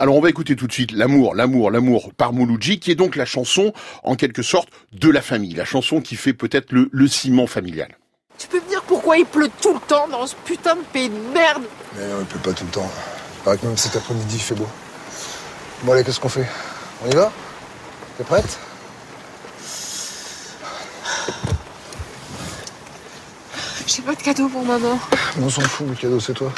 [0.00, 3.16] Alors on va écouter tout de suite L'amour, l'amour, l'amour par Mouloudji, qui est donc
[3.16, 7.06] la chanson en quelque sorte de la famille, la chanson qui fait peut-être le, le
[7.06, 7.98] ciment familial.
[8.38, 11.10] Tu peux me dire pourquoi il pleut tout le temps dans ce putain de pays
[11.10, 11.64] de merde?
[11.96, 12.90] Mais non, il pleut pas tout le temps.
[13.40, 14.68] Il paraît que même cet après-midi, il fait beau.
[15.82, 16.48] Bon allez, qu'est-ce qu'on fait?
[17.04, 17.30] On y va?
[18.16, 18.58] T'es prête?
[23.86, 24.98] J'ai pas de cadeau pour maman.
[25.40, 26.52] On s'en fout, le cadeau, c'est toi.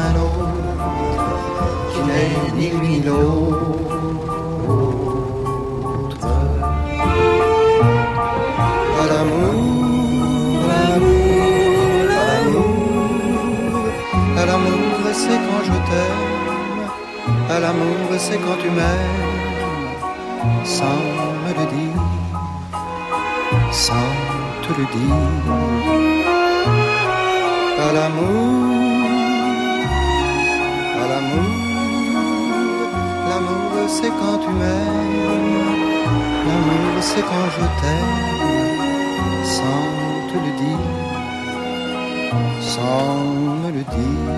[0.00, 0.48] D'un autre
[1.90, 3.68] qui n'est ni l'autre.
[9.02, 12.74] À l'amour, à l'amour, à l'amour,
[14.40, 16.24] à l'amour c'est quand je t'aime,
[17.54, 19.18] à l'amour c'est quand tu m'aimes,
[20.76, 21.00] sans
[21.42, 22.02] me le dire,
[23.86, 24.10] sans
[24.62, 25.22] te le dire.
[27.86, 28.89] À l'amour,
[33.28, 35.58] l'amour, c'est quand tu m'aimes,
[36.46, 38.16] l'amour c'est quand je t'aime,
[39.56, 39.84] sans
[40.28, 40.86] te le dire,
[42.60, 43.14] sans
[43.62, 44.34] me le dire.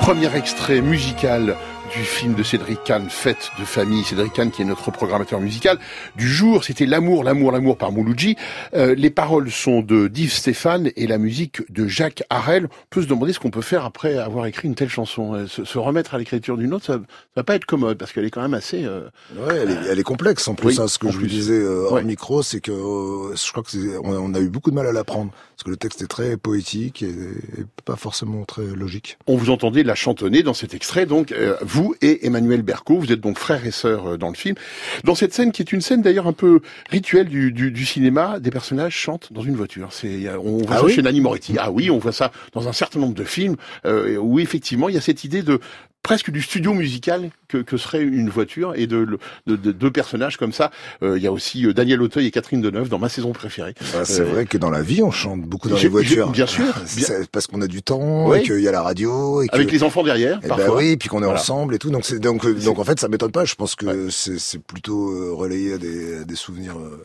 [0.00, 1.56] Premier extrait musical
[1.94, 4.02] du film de Cédric Kahn, Fête de famille.
[4.04, 5.78] Cédric Kahn qui est notre programmateur musical
[6.16, 6.64] du jour.
[6.64, 8.36] C'était L'amour, l'amour, l'amour par Mouloudji.
[8.74, 12.64] Euh, les paroles sont de Div Stéphane et la musique de Jacques Harel.
[12.70, 15.34] On peut se demander ce qu'on peut faire après avoir écrit une telle chanson.
[15.34, 17.00] Euh, Se, se remettre à l'écriture d'une autre, ça, ça
[17.36, 18.84] va pas être commode parce qu'elle est quand même assez...
[18.84, 19.02] euh,
[19.36, 20.78] Ouais, elle est, elle est complexe en plus.
[20.78, 21.28] Oui, hein, ce que je vous plus.
[21.28, 22.04] disais euh, hors Ouais.
[22.04, 24.76] micro, c'est que euh, je crois que c'est- on, a- on a eu beaucoup de
[24.76, 25.30] mal à l'apprendre
[25.62, 29.16] parce que le texte est très poétique et, et pas forcément très logique.
[29.28, 33.12] On vous entendait la chantonner dans cet extrait, donc euh, vous et Emmanuel Berco, vous
[33.12, 34.56] êtes donc frères et sœurs euh, dans le film.
[35.04, 38.40] Dans cette scène, qui est une scène d'ailleurs un peu rituelle du, du, du cinéma,
[38.40, 39.90] des personnages chantent dans une voiture.
[39.92, 41.54] C'est, on voit Ah ça oui chez Nanny Moretti.
[41.58, 43.54] Ah oui, on voit ça dans un certain nombre de films
[43.86, 45.60] euh, où effectivement il y a cette idée de
[46.02, 49.90] presque du studio musical que, que serait une voiture et de, le- de, de deux
[49.90, 50.70] personnages comme ça.
[51.02, 53.74] Euh, il y a aussi euh, Daniel Auteuil et Catherine Deneuve dans ma saison préférée.
[53.92, 56.30] Bah, c'est Euh, vrai que dans la vie, on chante beaucoup dans les voitures.
[56.30, 58.38] bien sûr, bien- C'est parce qu'on a du temps, Oui.
[58.38, 59.54] et qu'il y a la radio, et que...
[59.54, 61.40] Avec les enfants derrière, Eh ben oui, puis qu'on est Voilà.
[61.40, 61.90] ensemble et tout.
[61.90, 63.44] Donc, c'est donc, donc en fait, ça m'étonne pas.
[63.44, 66.76] Je pense que c'est c'est plutôt relayé à des, à des souvenirs.
[66.78, 67.04] euh,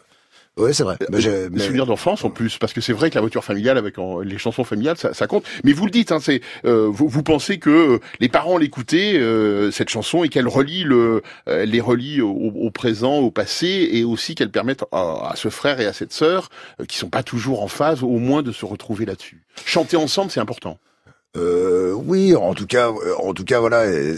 [0.57, 0.97] Ouais, c'est vrai.
[1.09, 3.43] Bah, j'ai- des mais- souvenirs d'enfance en plus, parce que c'est vrai que la voiture
[3.43, 5.43] familiale avec en- les chansons familiales, ça, ça compte.
[5.63, 9.17] Mais vous le dites, hein, c'est euh, vous, vous pensez que euh, les parents l'écoutaient
[9.17, 13.89] euh, cette chanson et qu'elle relie le, euh, les relie au, au présent, au passé,
[13.91, 16.49] et aussi qu'elle permette à, à ce frère et à cette sœur
[16.81, 19.43] euh, qui sont pas toujours en phase, au moins de se retrouver là-dessus.
[19.65, 20.77] Chanter ensemble, c'est important.
[21.37, 24.17] Euh, oui, en tout cas, euh, en tout cas, voilà, euh,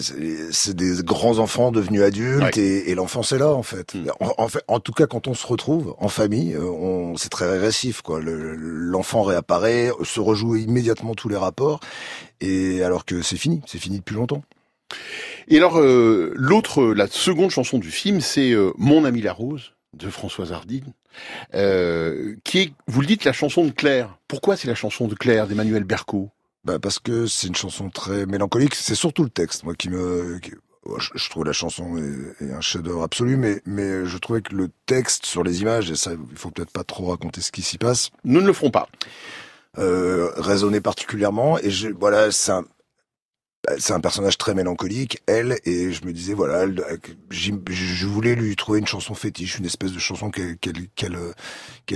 [0.51, 3.95] c'est des grands enfants devenus adultes et, et l'enfance est là en fait.
[3.95, 4.07] Mm.
[4.19, 7.29] En, en fait, en tout cas, quand on se retrouve en famille, euh, on, c'est
[7.29, 8.19] très régressif quoi.
[8.19, 11.79] Le- L'enfant réapparaît, se rejoue immédiatement tous les rapports,
[12.41, 14.43] et alors que c'est fini, c'est fini depuis longtemps.
[15.47, 19.73] Et alors, euh, l'autre, la seconde chanson du film, c'est euh, Mon ami la rose
[19.93, 20.83] de Françoise Hardy,
[21.55, 24.17] euh, qui est, vous le dites, la chanson de Claire.
[24.27, 26.29] Pourquoi c'est la chanson de Claire d'Emmanuel Berco?
[26.69, 28.75] Bah parce que c'est une chanson très mélancolique.
[28.75, 30.37] C'est surtout le texte, moi, qui me.
[30.37, 30.53] qui-
[31.15, 34.69] je, trouve la chanson est, est un chef-d'œuvre absolu, mais mais je trouvais que le
[34.85, 37.79] texte sur les images, et ça, il faut peut-être pas trop raconter ce qui s'y
[37.79, 38.11] passe.
[38.23, 38.87] Nous ne le ferons pas.
[39.79, 42.67] Euh, résonnait particulièrement, et je, voilà, c'est un- bah,
[43.77, 46.65] c'est un personnage très mélancolique, elle, et je me disais, voilà,
[47.29, 51.33] je voulais lui trouver une chanson fétiche, une espèce de chanson qu'elle euh,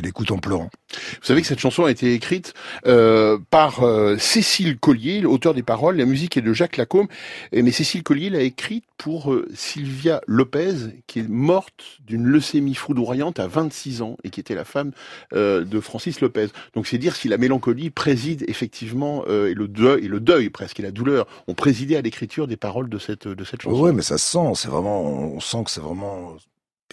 [0.04, 0.70] écoute en pleurant.
[0.92, 2.54] Vous savez que cette chanson a été écrite
[2.86, 5.98] euh, par euh, Cécile Collier, l'auteur des paroles.
[5.98, 7.08] La musique est de Jacques Lacombe.
[7.54, 10.76] Mais Cécile Collier l'a écrite pour euh, Sylvia Lopez,
[11.08, 14.94] qui est morte d'une leucémie foudroyante à 26 ans et qui était la femme
[15.34, 16.48] euh, de Francis Lopez.
[16.74, 20.92] Donc c'est dire si la mélancolie préside effectivement euh, et le deuil, presque et la
[20.92, 23.28] douleur ont présidé à l'écriture des paroles de cette
[23.62, 23.78] chanson.
[23.78, 26.38] Ouais, mais ça se sent, c'est vraiment, on sent que c'est vraiment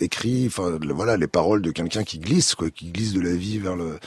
[0.00, 3.60] écrit, enfin, voilà, les paroles de quelqu'un qui glisse, quoi, qui glisse de la vie
[3.60, 4.00] vers le,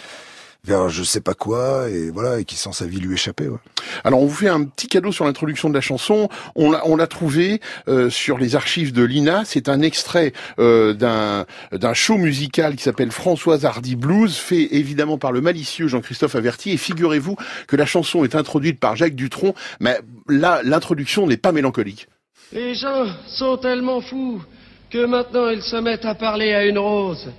[0.66, 3.58] vers je sais pas quoi, et voilà, et qui sent sa vie lui échapper, ouais.
[4.06, 6.30] Alors on vous fait un petit cadeau sur l'introduction de la chanson.
[6.56, 9.44] On l'a, on l'a trouvé euh, sur les archives de l'INA.
[9.46, 15.18] C'est un extrait euh, d'un d'un show musical qui s'appelle Françoise Hardy Blues, fait évidemment
[15.18, 16.72] par le malicieux Jean-Christophe Averti.
[16.72, 17.36] Et figurez-vous
[17.68, 20.00] que la chanson est introduite par Jacques Dutronc, mais
[20.30, 22.08] là l'introduction n'est pas mélancolique.
[22.54, 24.42] Les gens sont tellement fous
[24.90, 27.30] que maintenant ils se mettent à parler à une rose.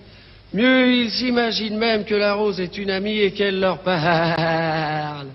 [0.55, 5.27] Mieux, ils s'imaginent même que la rose est une amie et qu'elle leur parle.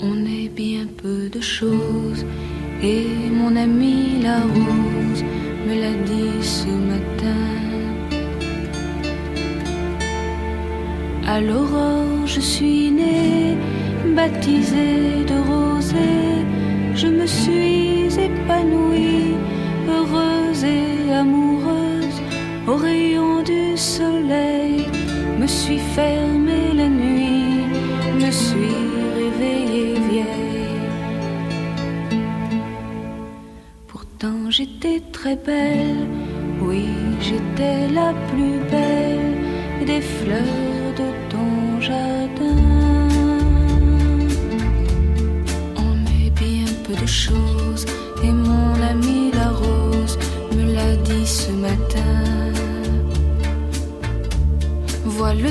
[0.00, 2.26] On est bien peu de choses
[2.82, 5.22] et mon ami la rose
[5.64, 7.46] me l'a dit ce matin.
[11.24, 13.56] À l'aurore, je suis née,
[14.16, 16.44] baptisée de rosée.
[16.96, 19.36] Je me suis épanouie,
[19.88, 21.77] heureuse et amoureuse.
[22.68, 24.86] Au rayon du soleil,
[25.40, 27.64] me suis fermée la nuit,
[28.22, 28.76] me suis
[29.20, 30.80] réveillée vieille.
[33.86, 36.08] Pourtant j'étais très belle,
[36.60, 36.88] oui
[37.22, 40.77] j'étais la plus belle des fleurs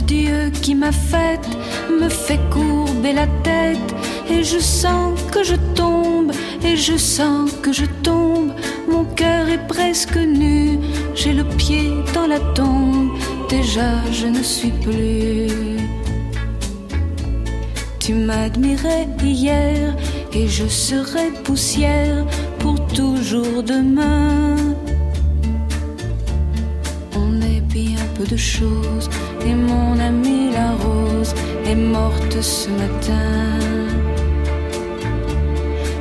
[0.08, 1.45] Dieu qui m'a faite,
[1.89, 3.93] me fait courber la tête,
[4.30, 6.32] et je sens que je tombe,
[6.64, 8.51] et je sens que je tombe.
[8.89, 10.80] Mon cœur est presque nu,
[11.14, 13.12] j'ai le pied dans la tombe,
[13.49, 15.78] déjà je ne suis plus.
[17.99, 19.93] Tu m'admirais hier,
[20.32, 22.26] et je serai poussière
[22.60, 24.55] pour toujours demain.
[27.14, 29.10] On est bien peu de choses
[29.46, 31.34] et mon amie la rose
[31.66, 33.58] est morte ce matin.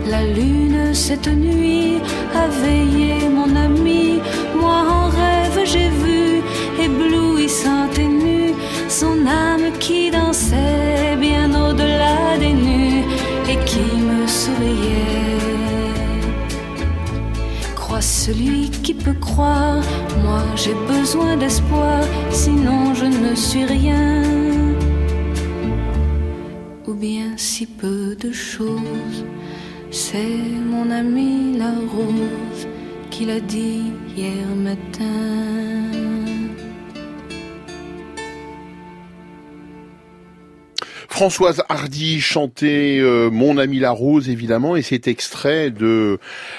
[0.09, 1.99] La lune cette nuit
[2.34, 4.20] a veillé mon ami,
[4.61, 6.43] moi en rêve j'ai vu
[6.80, 8.55] éblouissante et nue
[8.89, 13.05] son âme qui dansait bien au-delà des nues
[13.49, 15.37] et qui me souriait.
[17.74, 19.82] Crois celui qui peut croire,
[20.22, 24.22] moi j'ai besoin d'espoir, sinon je ne suis rien.
[26.87, 29.24] Ou bien si peu de choses,
[29.91, 30.39] c'est
[30.72, 32.62] mon ami la rose
[33.11, 35.76] qui l'a dit hier matin.
[41.16, 46.18] Françoise Hardy chantait euh, Mon ami la rose évidemment et c'est extrait de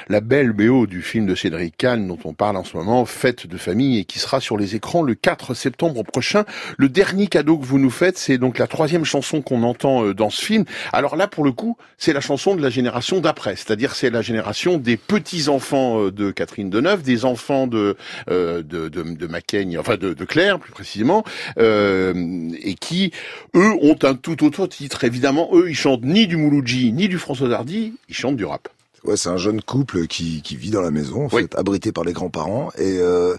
[0.09, 3.45] la belle BO du film de Cédric Kahn dont on parle en ce moment, Fête
[3.45, 6.43] de famille et qui sera sur les écrans le 4 septembre prochain.
[6.79, 10.15] Le dernier cadeau que vous nous faites, c'est donc la troisième chanson qu'on entend euh,
[10.15, 10.65] dans ce film.
[10.91, 14.23] Alors là pour le coup, c'est la chanson de la génération d'après, c'est-à-dire c'est la
[14.23, 17.95] génération des petits-enfants euh, de Catherine Deneuve, des enfants de
[18.31, 19.97] euh, de, de, enfin
[20.27, 21.23] Claire plus précisément,
[21.59, 23.11] et qui
[23.55, 25.03] eux ont un tout autre titre.
[25.03, 28.69] Évidemment, eux, ils chantent ni du Mouloudji, ni du François Hardy, ils chantent du rap.
[29.03, 32.03] Ouais, c'est un jeune couple qui, qui vit dans la maison, en fait, abrité par
[32.03, 33.37] les grands-parents, et euh,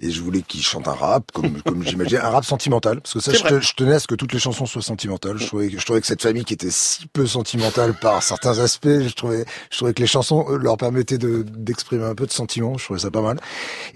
[0.00, 3.20] et je voulais qu'il chante un rap, comme comme j'imagine, un rap sentimental, parce que
[3.20, 5.38] ça, je, tenais à ce que toutes les chansons soient sentimentales.
[5.38, 8.58] Je trouvais, que- je trouvais que cette famille qui était si peu sentimentale par certains
[8.58, 12.26] aspects, je trouvais, je trouvais que les chansons eux, leur permettaient de d'exprimer un peu
[12.26, 12.76] de sentiment.
[12.76, 13.38] Je trouvais ça pas mal.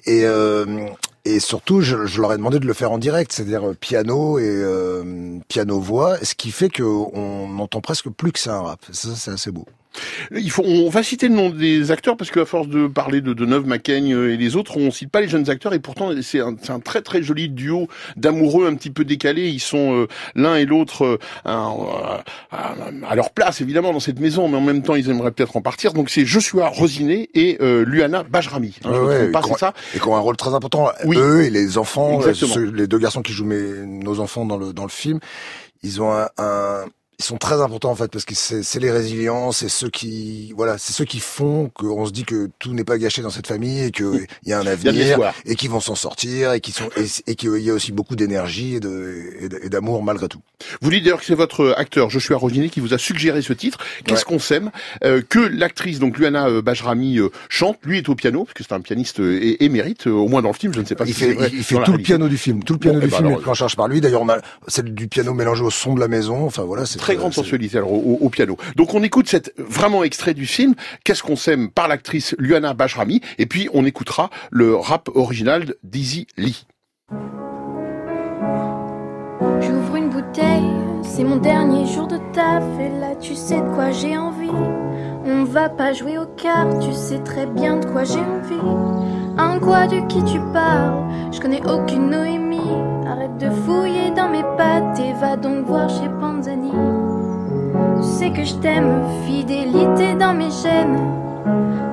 [0.07, 0.87] Et euh,
[1.25, 4.45] et surtout, je, leur ai demandé de le faire en direct, c'est-à-dire euh, piano et
[4.47, 8.81] euh, piano voix, ce qui fait que on n'entend presque plus que c'est un rap.
[8.93, 9.67] C'est assez beau.
[10.31, 13.33] Il faut, on va citer le nom des acteurs parce qu'à force de parler de,
[13.33, 16.41] de Neuve, Macaigne et les autres, on cite pas les jeunes acteurs et pourtant c'est
[16.41, 19.49] un, très très joli duo d'amoureux un petit peu décalés.
[19.49, 24.49] Ils sont euh, l'un et l'autre euh, euh, à leur place évidemment dans cette maison,
[24.49, 25.93] mais en même temps ils aimeraient peut-être en partir.
[25.93, 28.77] Donc c'est Joshua Rosiné et euh, Luana Bajrami.
[28.85, 30.91] Hein, je me Ouais, trompe pas, et ça qui ont un rôle très important.
[31.05, 31.17] Oui.
[31.19, 34.57] Eux et les enfants, euh, ceux- les deux garçons qui jouent mes, nos enfants dans
[34.57, 35.19] le, dans le film,
[35.83, 36.85] ils ont un, un-
[37.21, 40.79] ils sont très importants en fait parce que c'est les résilients, c'est ceux qui voilà,
[40.79, 43.83] c'est ceux qui font qu'on se dit que tout n'est pas gâché dans cette famille
[43.83, 46.89] et que il y a un avenir et qu'ils vont s'en sortir et qui sont
[46.97, 50.41] et, et qu'il y a aussi beaucoup d'énergie et d'amour malgré tout.
[50.81, 53.79] Vous dites d'ailleurs que c'est votre acteur Joshua Rogini qui vous a suggéré ce titre.
[54.05, 54.71] Qu'est-ce qu'on s'aime
[55.05, 57.79] euh, Que l'actrice donc Luana euh, Bajrami euh, chante.
[57.85, 60.49] Lui est au piano parce que c'est un pianiste é- émérite, euh, au moins dans
[60.51, 60.73] le film.
[60.75, 62.63] Je ne sais pas Il si fait, il, fait tout le piano du film.
[62.63, 64.01] Tout le piano Bon, eh du ben film alors, est pris en charge par lui.
[64.01, 64.25] D'ailleurs,
[64.69, 66.45] c'est du piano mélangé au son de la maison.
[66.45, 68.57] Enfin voilà, c'est Très grande sensualité alors, au, au piano.
[68.77, 73.21] Donc on écoute cette vraiment extrait du film Qu'est-ce qu'on s'aime par l'actrice Luana Bajrami
[73.39, 76.67] et puis on écoutera le rap original d'Easy Lee.
[79.61, 80.71] J'ouvre une bouteille,
[81.03, 84.49] c'est mon dernier jour de taf et là tu sais de quoi j'ai envie.
[85.25, 89.37] On va pas jouer aux cartes, tu sais très bien de quoi j'ai envie.
[89.37, 92.59] Un quoi de qui tu parles Je connais aucune Noémie.
[93.07, 96.71] Arrête de fouiller dans mes pattes et va donc voir chez Panzani.
[98.01, 100.99] Tu sais que je t'aime, fidélité dans mes gènes.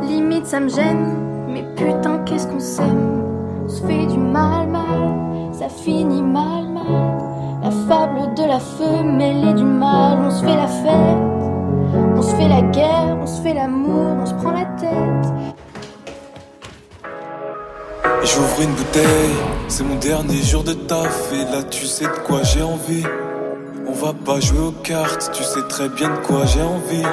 [0.03, 1.15] Limite ça me gêne,
[1.49, 3.23] mais putain qu'est-ce qu'on s'aime?
[3.65, 7.17] On se fait du mal, mal, ça finit mal, mal.
[7.61, 12.35] La fable de la femelle et du mal, on se fait la fête, on se
[12.35, 15.33] fait la guerre, on se fait l'amour, on se prend la tête.
[18.23, 19.35] J'ouvre une bouteille,
[19.67, 23.03] c'est mon dernier jour de taf et là tu sais de quoi j'ai envie.
[23.89, 27.03] On va pas jouer aux cartes, tu sais très bien de quoi j'ai envie.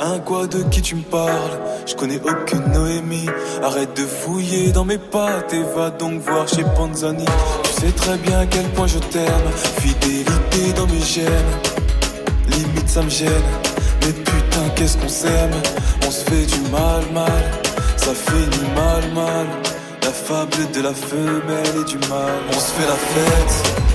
[0.00, 3.28] Un quoi de qui tu me parles Je connais aucune Noémie.
[3.62, 7.26] Arrête de fouiller dans mes pattes et va donc voir chez Panzani.
[7.64, 9.50] Tu sais très bien à quel point je t'aime.
[9.78, 11.52] Fidélité dans mes gènes.
[12.48, 13.50] Limite ça me gêne.
[14.02, 15.52] Mais putain, qu'est-ce qu'on s'aime
[16.06, 17.42] On se fait du mal, mal.
[17.96, 19.46] Ça finit mal, mal.
[20.02, 22.32] La fable de la femelle et du mal.
[22.48, 23.89] On se fait la fête.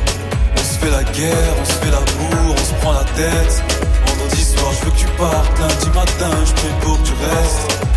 [0.85, 3.63] Fait la guerre, on se fait l'amour, on se prend la tête.
[4.05, 5.59] Vendredi soir, je veux que tu partes.
[5.59, 7.87] Lundi matin, je prie pour que tu restes.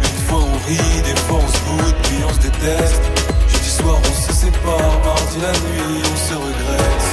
[0.00, 3.02] Une fois on rit, des fois on se boude, puis on se déteste.
[3.48, 4.94] Jeudi soir, on se sépare.
[5.04, 7.06] Mardi la nuit, on se regrette.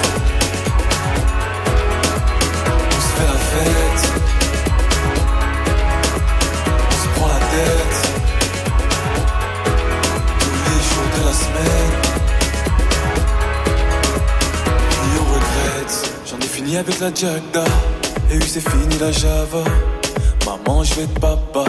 [2.87, 4.03] On se fait la fête.
[6.87, 7.95] On se prend la tête.
[10.39, 11.88] Tous les jours de la semaine.
[16.77, 17.63] Avec la Jagda.
[18.31, 19.63] Et oui, c'est fini la Java.
[20.45, 21.65] Maman, je vais être papa.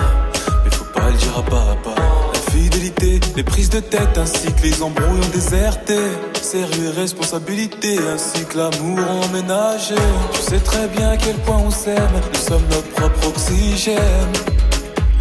[0.64, 1.94] Mais faut pas le dire à papa.
[2.34, 5.96] La fidélité, les prises de tête ainsi que les embrouilles ont déserté.
[6.42, 9.94] Sérieux et responsabilité ainsi que l'amour emménagé.
[10.32, 12.10] Tu sais très bien à quel point on s'aime.
[12.32, 14.32] Nous sommes notre propre oxygène.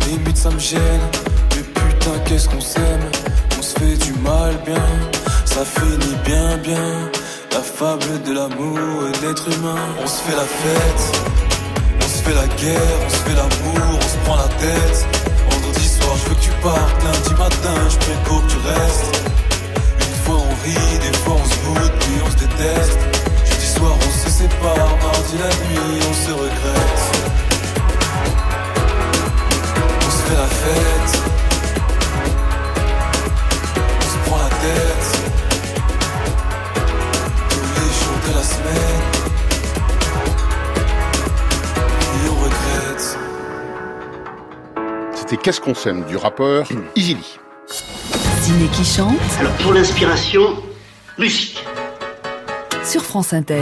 [0.08, 1.02] Limite, ça me gêne.
[1.56, 3.10] Mais putain, qu'est-ce qu'on s'aime?
[3.58, 4.86] On se fait du mal bien.
[5.46, 7.12] Ça finit bien, bien.
[7.80, 9.80] Fable de l'amour et de l'être humain.
[10.04, 11.04] On se fait la fête.
[11.96, 15.08] On se fait la guerre, on se fait l'amour, on se prend la tête.
[15.50, 17.04] Vendredi soir, je veux que tu partes.
[17.06, 19.22] Lundi matin, je prie pour que tu restes.
[19.98, 23.00] Une fois on rit, des fois on se boude, puis on se déteste.
[23.46, 24.98] Jeudi soir, on se sépare.
[25.02, 27.02] Mardi la nuit, on se regrette.
[30.06, 30.99] On se fait la fête.
[45.30, 47.38] C'était Qu'est-ce qu'on s'aime du rappeur Easy Lee.
[48.42, 50.42] Ciné qui chante Alors pour l'inspiration,
[51.20, 51.64] musique.
[52.84, 53.62] sur France Inter.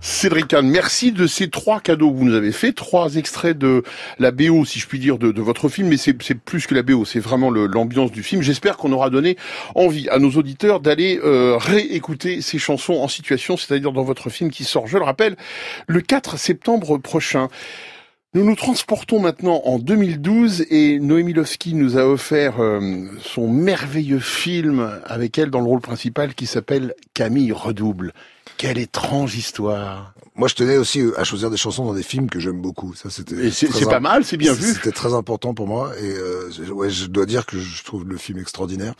[0.00, 3.82] Cédric Kahn, merci de ces trois cadeaux que vous nous avez faits, trois extraits de
[4.18, 6.74] la BO, si je puis dire, de, de votre film, mais c'est c'est plus que
[6.74, 8.40] la BO, c'est vraiment l'ambiance du film.
[8.40, 9.36] J'espère qu'on aura donné
[9.74, 14.50] envie à nos auditeurs d'aller euh, réécouter ces chansons en situation, c'est-à-dire dans votre film
[14.50, 15.36] qui sort, je le rappelle,
[15.86, 17.48] le 4 septembre prochain.
[18.36, 21.36] Nous nous transportons maintenant en 2012 et Noémie
[21.74, 26.94] nous a offert euh, son merveilleux film avec elle dans le rôle principal qui s'appelle
[27.14, 28.12] Camille Redouble.
[28.56, 30.13] Quelle étrange histoire.
[30.36, 32.92] Moi, je tenais aussi à choisir des chansons dans des films que j'aime beaucoup.
[32.94, 33.36] Ça, c'était.
[33.52, 34.72] C'est- pas mal, c'est bien vu.
[34.74, 35.92] C'était très important pour moi.
[36.00, 38.94] Et euh, ouais, je dois dire que je trouve le film extraordinaire.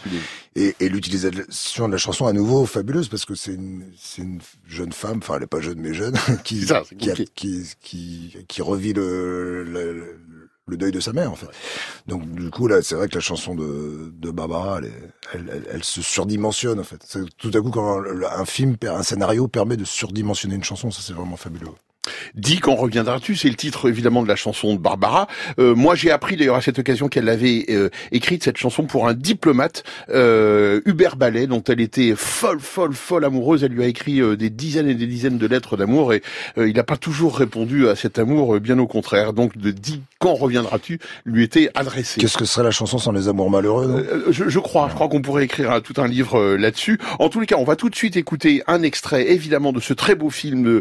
[0.54, 3.82] Et, et l'utilisation de la chanson à nouveau fabuleuse parce que c'est une,
[4.18, 6.14] une jeune femme, enfin elle est pas jeune mais jeune,
[6.44, 10.16] qui ça, qui, a- qui, qui qui revit le, le
[10.66, 11.48] le deuil de sa mère en fait.
[12.06, 15.84] Donc du coup là, c'est vrai que la chanson de, de Barbara, elle, elle, elle,
[15.84, 17.18] se surdimensionne en fait.
[17.38, 21.12] Tout à coup quand un film, un scénario permet de surdimensionner une chanson, ça c'est
[21.12, 21.68] vraiment fabuleux.
[22.34, 25.26] Dis quand reviendras-tu C'est le titre évidemment de la chanson de Barbara.
[25.58, 29.08] Euh, moi j'ai appris d'ailleurs à cette occasion qu'elle avait euh, écrite cette chanson pour
[29.08, 33.64] un diplomate, euh, Hubert Ballet, dont elle était folle, folle, folle amoureuse.
[33.64, 36.22] Elle lui a écrit euh, des dizaines et des dizaines de lettres d'amour et
[36.58, 39.32] euh, il n'a pas toujours répondu à cet amour, euh, bien au contraire.
[39.32, 42.20] Donc de Dis quand reviendras-tu lui était adressé.
[42.20, 45.08] Qu'est-ce que serait la chanson sans les amours malheureux Euh, je, je crois, je crois
[45.08, 46.98] qu'on pourrait écrire un- tout un livre euh, là-dessus.
[47.18, 49.92] En tous les cas, on va tout de suite écouter un extrait, évidemment, de ce
[49.92, 50.80] très beau film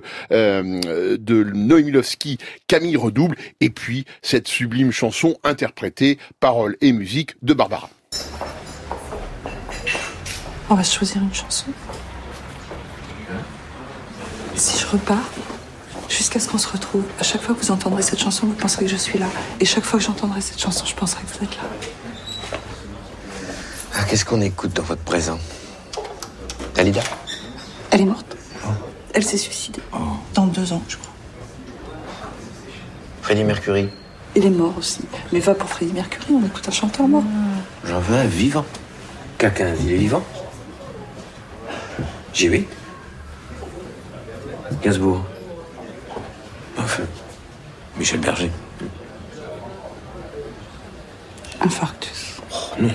[1.18, 2.38] de, euh, de Noémie Lovski,
[2.68, 7.90] Camille Redouble, et puis cette sublime chanson interprétée, paroles et musique de Barbara.
[10.70, 11.66] On va choisir une chanson.
[14.56, 15.30] Si je repars,
[16.10, 18.86] jusqu'à ce qu'on se retrouve, à chaque fois que vous entendrez cette chanson, vous penserez
[18.86, 19.28] que je suis là.
[19.60, 21.64] Et chaque fois que j'entendrai cette chanson, je penserai que vous êtes là.
[23.96, 25.40] Ah, Qu'est-ce qu'on écoute dans votre présent?
[26.76, 27.02] Dalida?
[27.92, 28.38] Elle est morte.
[29.14, 29.82] Elle s'est suicidée.
[30.34, 31.14] Dans deux ans, je crois.
[33.22, 33.90] Freddie Mercury
[34.36, 35.02] Il est mort aussi.
[35.32, 37.24] Mais va pour Freddie Mercury, on écoute un chanteur mort.
[37.86, 38.66] J'en veux un vivant.
[39.38, 40.24] Quelqu'un, il est vivant
[42.34, 42.68] J'y vais.
[44.82, 45.24] Gainsbourg.
[46.78, 47.04] Enfin,
[47.98, 48.52] Michel Berger.
[51.62, 52.42] Infarctus.
[52.52, 52.90] Oh, non.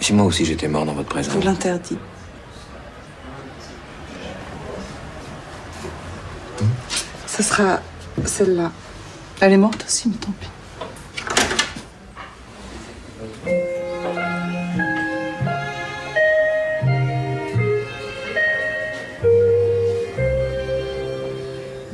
[0.00, 1.32] Si moi aussi j'étais mort dans votre présent.
[1.32, 1.96] Je vous l'interdis.
[7.36, 7.80] Ce sera
[8.24, 8.70] celle-là.
[9.40, 10.48] Elle est morte aussi, mais tant pis.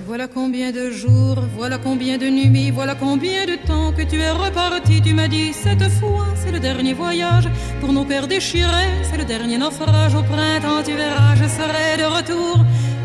[0.07, 4.31] Voilà combien de jours, voilà combien de nuits, voilà combien de temps que tu es
[4.31, 5.01] reparti.
[5.01, 7.49] Tu m'as dit cette fois, c'est le dernier voyage
[7.81, 10.15] pour nos pères déchirés, c'est le dernier naufrage.
[10.15, 12.59] Au printemps, tu verras, je serai de retour.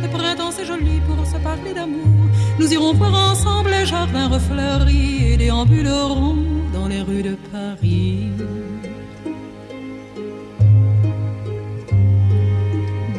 [0.06, 2.06] Le printemps, c'est joli pour se parler d'amour.
[2.60, 6.38] Nous irons voir ensemble les jardins refleuris et déambulerons
[6.72, 8.30] dans les rues de Paris.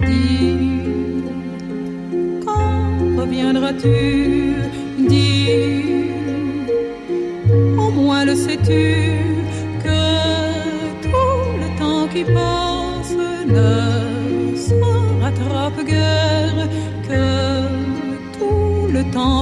[0.06, 0.54] Dis,
[2.44, 4.45] quand reviendras-tu?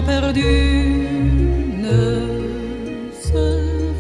[0.07, 0.53] Perdu
[1.85, 2.01] ne
[3.21, 3.45] se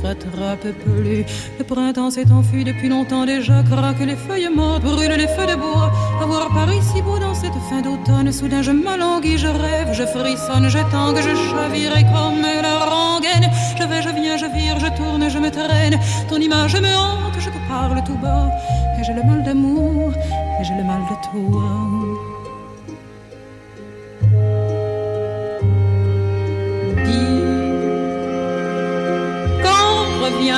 [0.06, 1.24] rattrape plus.
[1.58, 5.56] Le printemps s'est enfui depuis longtemps déjà, craque les feuilles mortes, brûle les feux de
[5.56, 5.90] bois.
[6.22, 10.04] À voir Paris si beau dans cette fin d'automne, soudain je m'alanguis, je rêve, je
[10.04, 13.50] frissonne, je tangue, je chavire et comme la rengaine.
[13.78, 15.98] Je vais, je viens, je vire, je tourne, je me traîne.
[16.28, 18.50] Ton image me hante, je te parle tout bas.
[18.98, 20.12] Et j'ai le mal d'amour,
[20.60, 22.03] et j'ai le mal de toi.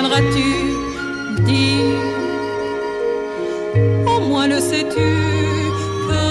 [0.06, 1.94] Reviendras-tu Dis,
[4.06, 5.10] au moins le sais-tu
[6.08, 6.22] que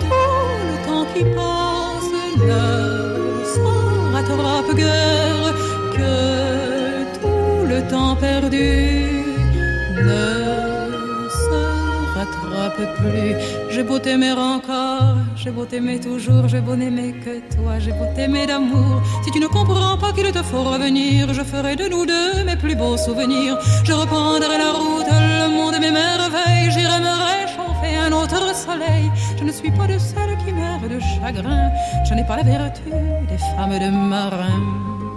[0.00, 0.06] tout
[0.70, 3.60] le temps qui passe ne se
[4.14, 5.54] rattrape guère,
[5.96, 9.07] que tout le temps perdu
[12.68, 13.34] rattrape plus.
[13.70, 18.06] J'ai beau t'aimer encore, j'ai beau t'aimer toujours, j'ai beau n'aimer que toi, j'ai beau
[18.14, 19.02] t'aimer d'amour.
[19.24, 22.56] Si tu ne comprends pas qu'il te faut revenir, je ferai de nous deux mes
[22.56, 23.58] plus beaux souvenirs.
[23.84, 29.10] Je reprendrai la route, le monde et mes merveilles, j'irai me réchauffer un autre soleil.
[29.38, 31.70] Je ne suis pas de celles qui meurent de chagrin,
[32.08, 32.90] je n'ai pas la vertu
[33.28, 35.07] des femmes de marins.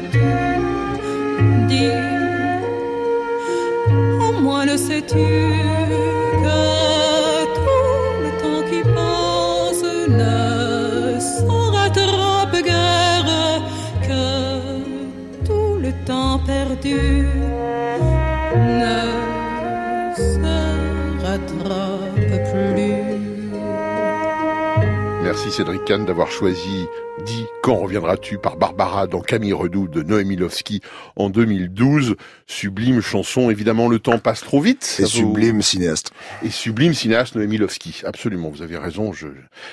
[0.00, 0.20] Reviendras-tu
[1.68, 1.90] Dis,
[4.20, 5.28] au moins le sais-tu
[6.44, 6.60] que
[7.56, 11.44] tout le temps qui passe ne se
[11.76, 13.62] rattrape guère,
[14.02, 14.24] que
[15.46, 17.26] tout le temps perdu
[18.56, 18.98] ne
[20.16, 20.38] se
[21.24, 23.20] rattrape plus.
[25.22, 26.86] Merci Cédric d'avoir choisi
[27.62, 30.80] quand reviendras-tu par Barbara dans Camille Redoux de Noémie Lovski
[31.16, 32.16] en 2012.
[32.46, 34.96] Sublime chanson, évidemment le temps passe trop vite.
[34.98, 36.10] Et vous- sublime cinéaste.
[36.42, 38.00] Et sublime cinéaste Noémie Lovski.
[38.04, 39.26] Absolument, vous avez raison, je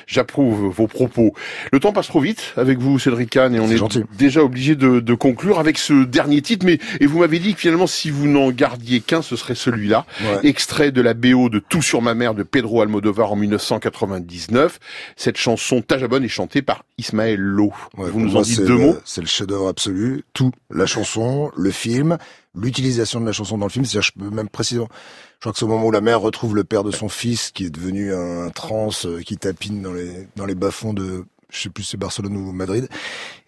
[0.05, 1.33] j'approuve vos propos.
[1.71, 3.81] Le temps passe trop vite avec vous Cédric Kahn et on est,
[4.17, 6.65] déjà obligé de, de conclure avec ce dernier titre.
[6.65, 10.05] Mais et vous m'avez dit que finalement si vous n'en gardiez qu'un, ce serait celui-là.
[10.21, 10.49] Ouais.
[10.49, 14.79] Extrait de la BO de Tout sur ma mère de Pedro Almodovar en 1999.
[15.15, 17.71] Cette chanson Tajabonne est chantée par Ismaël Lo.
[17.97, 20.23] Ouais, vous nous en dites deux le- mots C'est le chef-d'œuvre absolu.
[20.34, 20.51] Tout.
[20.69, 22.17] La chanson, le film,
[22.55, 23.86] l'utilisation de la chanson dans le film.
[23.86, 24.88] C'est-à-dire, je peux même précisément,
[25.36, 27.51] je crois que c'est au moment où la mère retrouve le père de son fils,
[27.51, 31.61] qui est devenu un, trans, euh, qui tapine dans les dans les bas-fonds de je
[31.61, 32.89] sais plus si c'est Barcelone ou Madrid.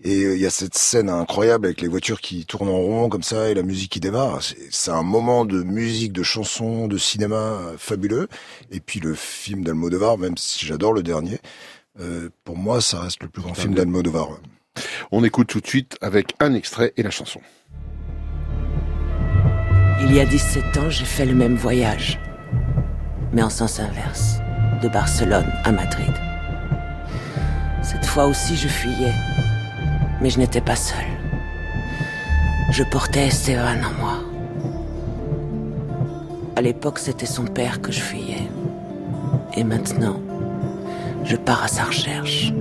[0.05, 3.09] Et euh, il y a cette scène incroyable avec les voitures qui tournent en rond
[3.09, 4.39] comme ça et la musique qui démarre.
[4.71, 8.29] C'est un moment de musique, de chanson, de cinéma euh, fabuleux.
[8.71, 11.39] Et puis le film d'Almodovar, même si j'adore le dernier,
[11.99, 14.39] euh, pour moi ça reste le plus grand film d'Almodovar.
[15.11, 17.41] On écoute tout de suite avec un extrait et la chanson.
[20.01, 22.19] Il y a 17 ans, j'ai fait le même voyage,
[23.33, 24.37] mais en sens inverse,
[24.81, 26.13] de Barcelone à Madrid.
[27.83, 29.13] Cette fois aussi, je fuyais.
[30.21, 31.05] Mais je n'étais pas seul.
[32.71, 34.19] Je portais Esteban en moi.
[36.55, 38.49] À l'époque, c'était son père que je fuyais.
[39.55, 40.21] Et maintenant,
[41.29, 42.51] je pars à sa recherche.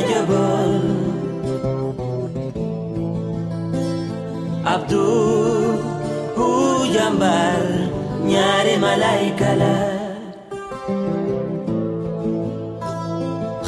[0.00, 0.80] invaluable.
[4.64, 5.78] Abdul
[6.36, 7.66] nyare
[8.30, 9.76] nyari malaikala.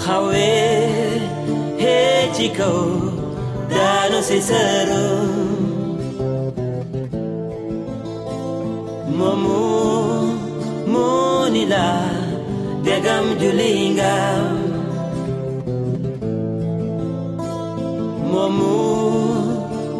[0.05, 0.51] Hawe
[1.83, 2.72] hechiko
[3.70, 5.09] dano sesaro.
[9.18, 9.61] Momu
[10.93, 11.87] munila
[12.85, 14.62] degam julingam.
[18.57, 18.76] mu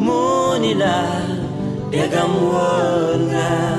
[0.05, 0.97] munila
[1.93, 3.72] degam wonga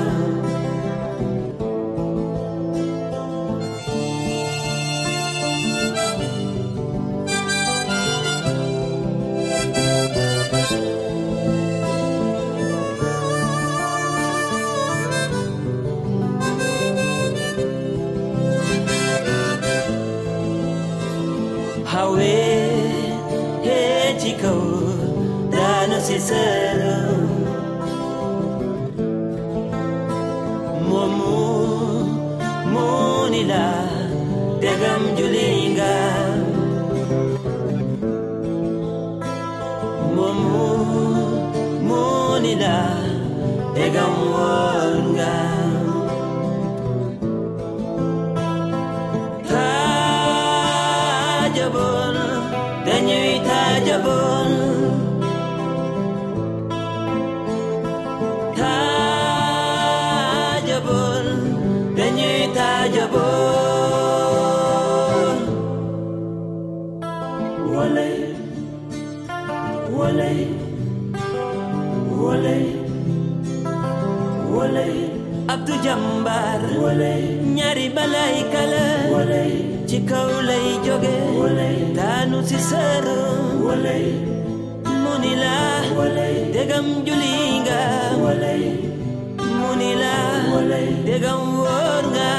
[77.56, 78.84] ñaari balay kala
[79.88, 81.16] ci kaw lay joge
[81.96, 83.04] taanu si sër
[85.02, 85.56] mu ni la
[86.54, 87.80] degam juli nga
[89.58, 90.14] mu ni la
[91.08, 92.30] degam wóor nga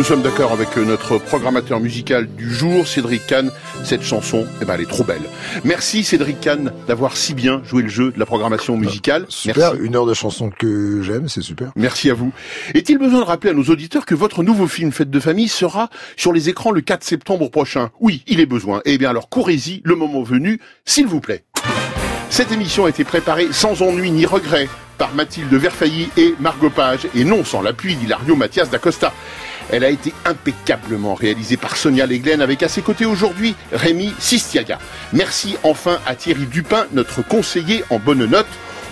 [0.00, 3.50] Nous sommes d'accord avec euh, notre programmateur musical du jour, Cédric Kahn.
[3.84, 5.20] Cette chanson, eh ben, elle est trop belle.
[5.62, 9.26] Merci Cédric Kahn d'avoir si bien joué le jeu de la programmation musicale.
[9.28, 11.72] Super, une heure de chanson que j'aime, c'est super.
[11.76, 12.32] Merci à vous.
[12.72, 15.90] Est-il besoin de rappeler à nos auditeurs que votre nouveau film Fête de famille sera
[16.16, 17.90] sur les écrans le 4 septembre prochain?
[18.00, 18.80] Oui, il est besoin.
[18.86, 21.44] Eh bien alors courez-y le moment venu, s'il vous plaît.
[22.30, 27.06] Cette émission a été préparée sans ennui ni regret par Mathilde Verfailly et Margot Page,
[27.14, 29.12] et non sans l'appui d'Hilario Mathias d'Acosta.
[29.72, 34.78] Elle a été impeccablement réalisée par Sonia Leglen avec à ses côtés aujourd'hui Rémi Sistiaga.
[35.12, 38.46] Merci enfin à Thierry Dupin, notre conseiller en bonne note.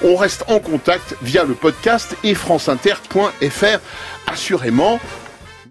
[0.04, 3.80] On reste en contact via le podcast et franceinter.fr.
[4.28, 5.00] Assurément,